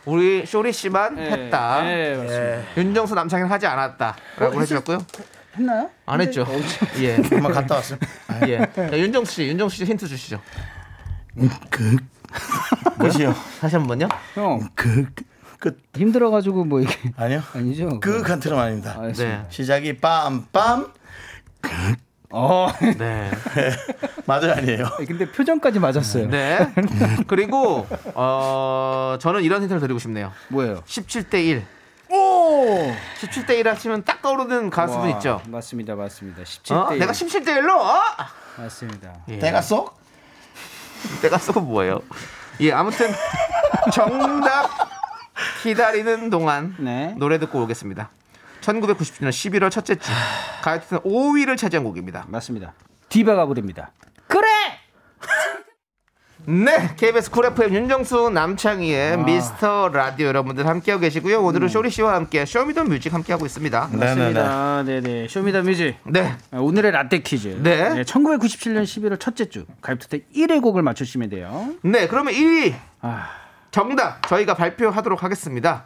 [0.05, 1.83] 우리 쇼리 씨만 했다.
[1.83, 2.61] 네, 맞습니다.
[2.77, 5.05] 윤정수 남창현 하지 않았다라고 어, 해주셨고요.
[5.55, 5.89] 했나요?
[6.07, 6.45] 안 했죠.
[6.99, 7.15] 예.
[7.29, 7.99] 한번 갔다 왔어요.
[8.47, 8.67] 예.
[8.73, 10.41] 자, 윤정수 씨, 윤정수 씨 힌트 주시죠.
[11.69, 11.97] 그
[12.97, 13.35] 끝이요.
[13.59, 14.07] 다시 한 번요.
[14.33, 15.05] 형 그
[15.61, 15.79] 끝.
[15.95, 17.41] 힘들어가지고 뭐 이게 아니요.
[17.55, 17.99] 아니죠?
[18.01, 18.97] 그 칸트는 아닙니다.
[18.99, 19.37] 알겠습니다.
[19.43, 19.45] 네.
[19.49, 20.91] 시작이 빰빰.
[22.33, 23.29] 어 네.
[24.25, 24.85] 맞아요 아니에요.
[25.07, 26.27] 근데 표정까지 맞았어요.
[26.29, 26.57] 네.
[27.27, 27.85] 그리고
[28.15, 30.31] 어 저는 이런 힌트를 드리고 싶네요.
[30.49, 30.81] 뭐예요?
[30.85, 31.63] 17대 1.
[32.09, 32.91] 오
[33.21, 35.41] 17대 1 하시면 딱 떠오르는 가수분 와, 있죠.
[35.47, 36.43] 맞습니다, 맞습니다.
[36.43, 36.89] 17대 어?
[36.95, 38.01] 내가 17대 1로 어?
[38.57, 39.13] 맞습니다.
[39.29, 39.37] 예.
[39.37, 39.97] 내가 쏙.
[41.21, 42.01] 내가 쏘고 뭐예요?
[42.59, 43.07] 예, 아무튼
[43.93, 44.69] 정답
[45.63, 47.15] 기다리는 동안 네.
[47.17, 48.09] 노래 듣고 오겠습니다.
[48.61, 50.11] 1997년 11월 첫째 주
[50.61, 52.25] 가요톱 5위를 차지한 곡입니다.
[52.27, 52.73] 맞습니다.
[53.09, 53.91] 디바가 부릅니다.
[54.27, 54.47] 그래.
[56.45, 61.39] 네, KBS 쿨 FM 윤정수 남창희의 미스터 라디오 여러분들 함께하고 계시고요.
[61.43, 63.89] 오늘은 쇼리 씨와 함께 Show Me The Music 함께하고 있습니다.
[63.91, 64.83] 맞습니다.
[64.83, 65.27] 네네.
[65.27, 65.97] Show Me The Music.
[66.03, 67.59] 네, 아, 오늘의 라떼 퀴즈.
[67.61, 68.01] 네.
[68.03, 71.75] 1997년 11월 첫째 주 가요톱텐 1위 곡을 맞추시면 돼요.
[71.83, 73.29] 네, 그러면 1위 아,
[73.71, 75.85] 정답 저희가 발표하도록 하겠습니다.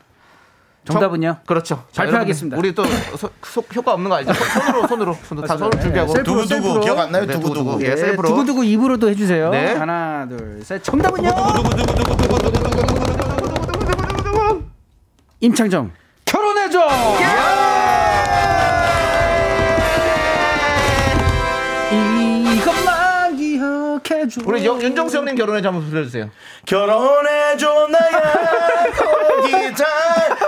[0.86, 1.28] 정답은요?
[1.34, 1.84] 정- 그렇죠.
[1.92, 2.58] 자, 발표하겠습니다.
[2.58, 2.84] 우리 또
[3.18, 4.34] 소- 소- 효과 없는 거 알죠?
[4.34, 6.80] 손- 손으로 손으로 손으로 다 손으로 준비하고 두구 셀프로.
[6.82, 7.26] 기억 안 나요?
[7.26, 7.72] 네, 두구 두구.
[7.72, 7.84] 두구.
[7.86, 8.28] 예, 네, 셀프로.
[8.30, 9.50] 두고두고 입으로도 해주세요.
[9.50, 9.74] 네.
[9.74, 10.84] 하나, 둘, 셋.
[10.84, 11.30] 정답은요?
[15.40, 15.92] 임창정.
[16.26, 16.80] 결혼해줘.
[22.44, 24.42] 이것만 기억해줘.
[24.46, 26.30] 우리 영- 윤정수 형님 결혼해 한번 불러주세요.
[26.66, 29.88] 결혼해 줘 나야 거기 잘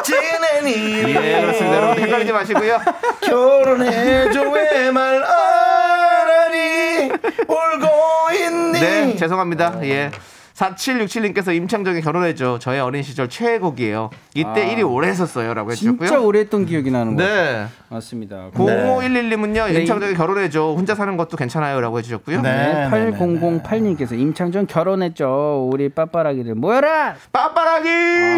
[0.03, 1.09] 지내니.
[1.15, 1.77] 예, 그렇습니다.
[1.77, 2.79] 여러분 헷갈리지 마시고요.
[3.21, 7.11] 결혼해줘 왜 말 안 하니
[7.47, 7.87] 울고
[8.33, 8.79] 있니.
[8.79, 9.79] 네, 죄송합니다.
[9.83, 10.11] 예.
[10.57, 12.57] 4767님께서 임창정의 결혼해줘.
[12.59, 14.09] 저의 어린 시절 최애곡이에요.
[14.33, 15.53] 이때 1위 오래 했었어요.
[15.53, 16.07] 라고 해주셨고요.
[16.07, 17.31] 진짜 오래 했던 기억이 나는 거예요.
[17.31, 17.67] 네.
[17.89, 18.49] 맞습니다.
[18.53, 19.79] 0511님은요, 네.
[19.79, 20.73] 임창정의 결혼해줘.
[20.75, 21.79] 혼자 사는 것도 괜찮아요.
[21.79, 22.41] 라고 해주셨고요.
[22.41, 22.89] 네.
[22.89, 25.69] 네, 8008님께서 임창정 결혼했죠.
[25.71, 27.15] 우리 빠빠라기들 모여라.
[27.31, 27.89] 빠빠라기!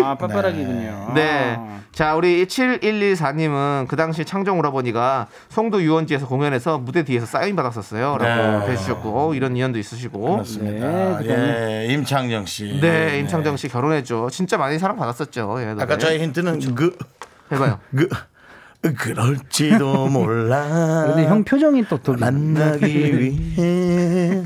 [0.03, 1.11] 아, 빠빠라기군요.
[1.15, 1.55] 네.
[1.57, 1.80] 아.
[1.91, 8.17] 자, 우리 7114님은 그 당시 창정 오라버니가 송도 유원지에서 공연해서 무대 뒤에서 사인 받았었어요.
[8.17, 8.74] 라고 네.
[8.74, 10.34] 해주셨고, 어, 이런 인연도 있으시고.
[10.34, 11.20] 그렇습니다.
[11.20, 12.80] 네, 예, 임 창정 씨.
[12.82, 14.30] 네, 임창정 씨 결혼해줘.
[14.32, 15.57] 진짜 많이 사랑받았었죠.
[15.60, 15.84] 예, 노래.
[15.84, 16.97] 아까 저희 힌트는 그,
[17.51, 17.80] 해봐요.
[17.95, 18.10] 그,
[18.82, 21.05] 그럴지도 몰라.
[21.07, 22.14] 근데 형 표정이 또 더.
[22.14, 24.43] 만나기 위해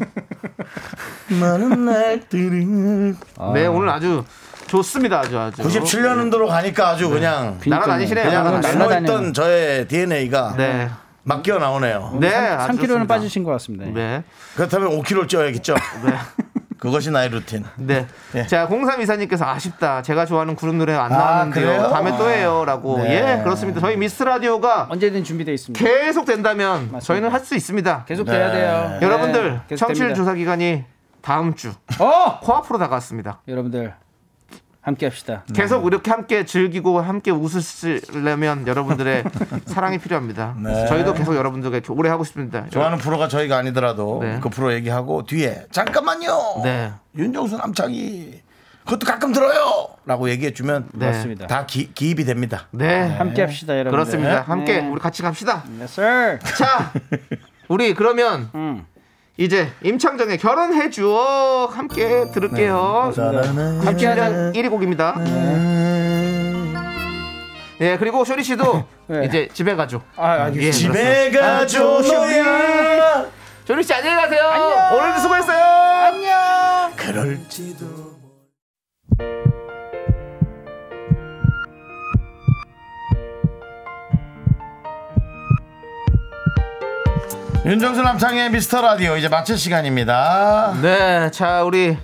[1.39, 3.15] 많은 날들을
[3.53, 4.25] 네, 오늘 아주
[4.67, 5.19] 좋습니다.
[5.21, 5.61] 아주 아주.
[5.61, 8.25] 97년도로 가니까 아주 그냥 날아다니시네요.
[8.25, 8.87] 그냥 날아다니시네요.
[8.89, 10.89] 숨어있던 저의 DNA가 네.
[11.23, 12.17] 막 끼어 나오네요.
[12.19, 13.05] 네, 아주 3kg는 좋습니다.
[13.07, 13.85] 빠지신 것 같습니다.
[13.85, 14.23] 네.
[14.55, 15.75] 그렇다면 5kg 쪄야겠죠.
[16.83, 17.63] 그것이 나의 루틴.
[17.77, 18.05] 네.
[18.35, 18.45] 예.
[18.45, 20.01] 자, 0324님께서 아쉽다.
[20.01, 21.65] 제가 좋아하는 그룹 노래 안 아, 나왔는데요.
[21.65, 21.89] 그래요?
[21.89, 22.65] 다음에 또 해요.
[22.65, 22.97] 라고.
[22.97, 23.37] 네.
[23.37, 23.79] 예, 그렇습니다.
[23.79, 25.83] 저희 미스 라디오가 언제든 준비되어 있습니다.
[25.83, 28.03] 계속 된다면 저희는 할 수 있습니다.
[28.05, 28.99] 계속 돼야 돼요.
[29.01, 30.15] 여러분들, 네, 청취율 됩니다.
[30.15, 30.83] 조사 기간이
[31.21, 32.39] 다음 주 어!
[32.41, 33.41] 코앞으로 다가왔습니다.
[33.47, 33.93] 여러분들
[34.83, 35.43] 함께 합시다.
[35.55, 39.23] 계속 이렇게 함께 즐기고 함께 웃으시려면 여러분들의
[39.65, 40.55] 사랑이 필요합니다.
[40.61, 40.85] 네.
[40.87, 42.67] 저희도 계속 여러분들과 이렇게 오래 하고 싶습니다.
[42.69, 44.39] 좋아하는 프로가 저희가 아니더라도 네.
[44.43, 46.61] 그 프로 얘기하고 뒤에 잠깐만요.
[46.65, 46.91] 네.
[47.15, 48.41] 윤정수 남창이
[48.83, 49.87] 그것도 가끔 들어요.
[50.05, 51.05] 라고 얘기해 주면 네.
[51.05, 51.47] 맞습니다.
[51.47, 52.67] 다 기, 기입이 됩니다.
[52.71, 53.07] 네.
[53.07, 53.91] 함께 합시다, 여러분.
[53.91, 54.41] 그렇습니다.
[54.41, 54.87] 함께 네.
[54.89, 55.63] 우리 같이 갑시다.
[55.79, 56.39] Yes, sir.
[56.57, 56.91] 자,
[57.69, 58.85] 우리 그러면 음.
[59.43, 63.11] 이제 임창정의 결혼해 주어 함께 들을게요.
[63.13, 65.15] 사랑은 함께 하자 1위 곡입니다.
[67.77, 69.25] 네, 그리고 쇼리 씨도 네.
[69.25, 70.01] 이제 집에 가죠.
[70.15, 70.49] 아.
[70.55, 73.25] 예, 집에 가죠 너야
[73.65, 74.95] 쇼리 씨 안녕히 가세요.
[74.97, 75.63] 오늘도 수고했어요.
[75.63, 76.91] 안녕.
[76.95, 77.85] 그럴지도
[87.65, 90.73] 윤정수 남창희의 미스터 라디오 이제 마칠 시간입니다.
[90.81, 91.97] 네, 자 우리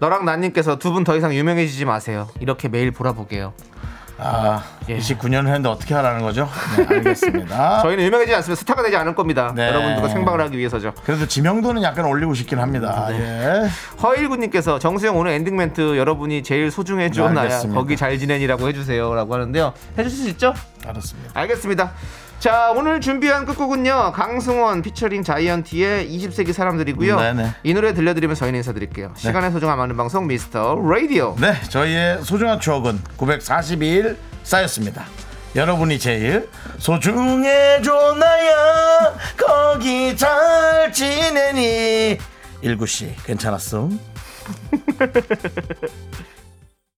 [0.00, 2.28] 너랑 나님께서 두 분 더 이상 유명해지지 마세요.
[2.40, 3.52] 이렇게 매일 보라보게요.
[4.18, 4.96] 아, 예.
[4.96, 6.48] 29년 했는데 어떻게 하라는 거죠?
[6.76, 7.82] 네, 알겠습니다.
[7.82, 9.52] 저희는 유명해지지 않으면 스타가 되지 않을 겁니다.
[9.54, 9.68] 네.
[9.68, 10.92] 여러분들과 생방을 하기 위해서죠.
[11.04, 13.06] 그래도 지명도는 약간 올리고 싶긴 합니다.
[13.10, 13.20] 네.
[13.20, 13.68] 예.
[14.02, 16.70] 허일구님께서 정수 형 오늘 엔딩 멘트 여러분이 제일
[17.28, 17.78] 네, 나야 알겠습니다.
[17.80, 19.72] 거기 잘 지내니라고 해주세요라고 하는데요.
[19.98, 20.54] 해주실 수 있죠?
[20.86, 21.30] 알았습니다.
[21.34, 21.92] 알겠습니다.
[22.38, 27.18] 자 오늘 준비한 끝곡은요 강승원 피처링 자이언티의 20세기 사람들이고요.
[27.18, 27.50] 네네.
[27.62, 29.12] 이 노래 들려드리면서 저희는 인사드릴게요.
[29.16, 31.34] 시간의 소중함 아는 방송 미스터 라디오.
[31.40, 35.06] 네, 저희의 소중한 추억은 942일 쌓였습니다.
[35.56, 42.18] 여러분이 제일 소중해줘 나야 거기 잘 지내니
[42.60, 43.98] 일구 씨 괜찮았음?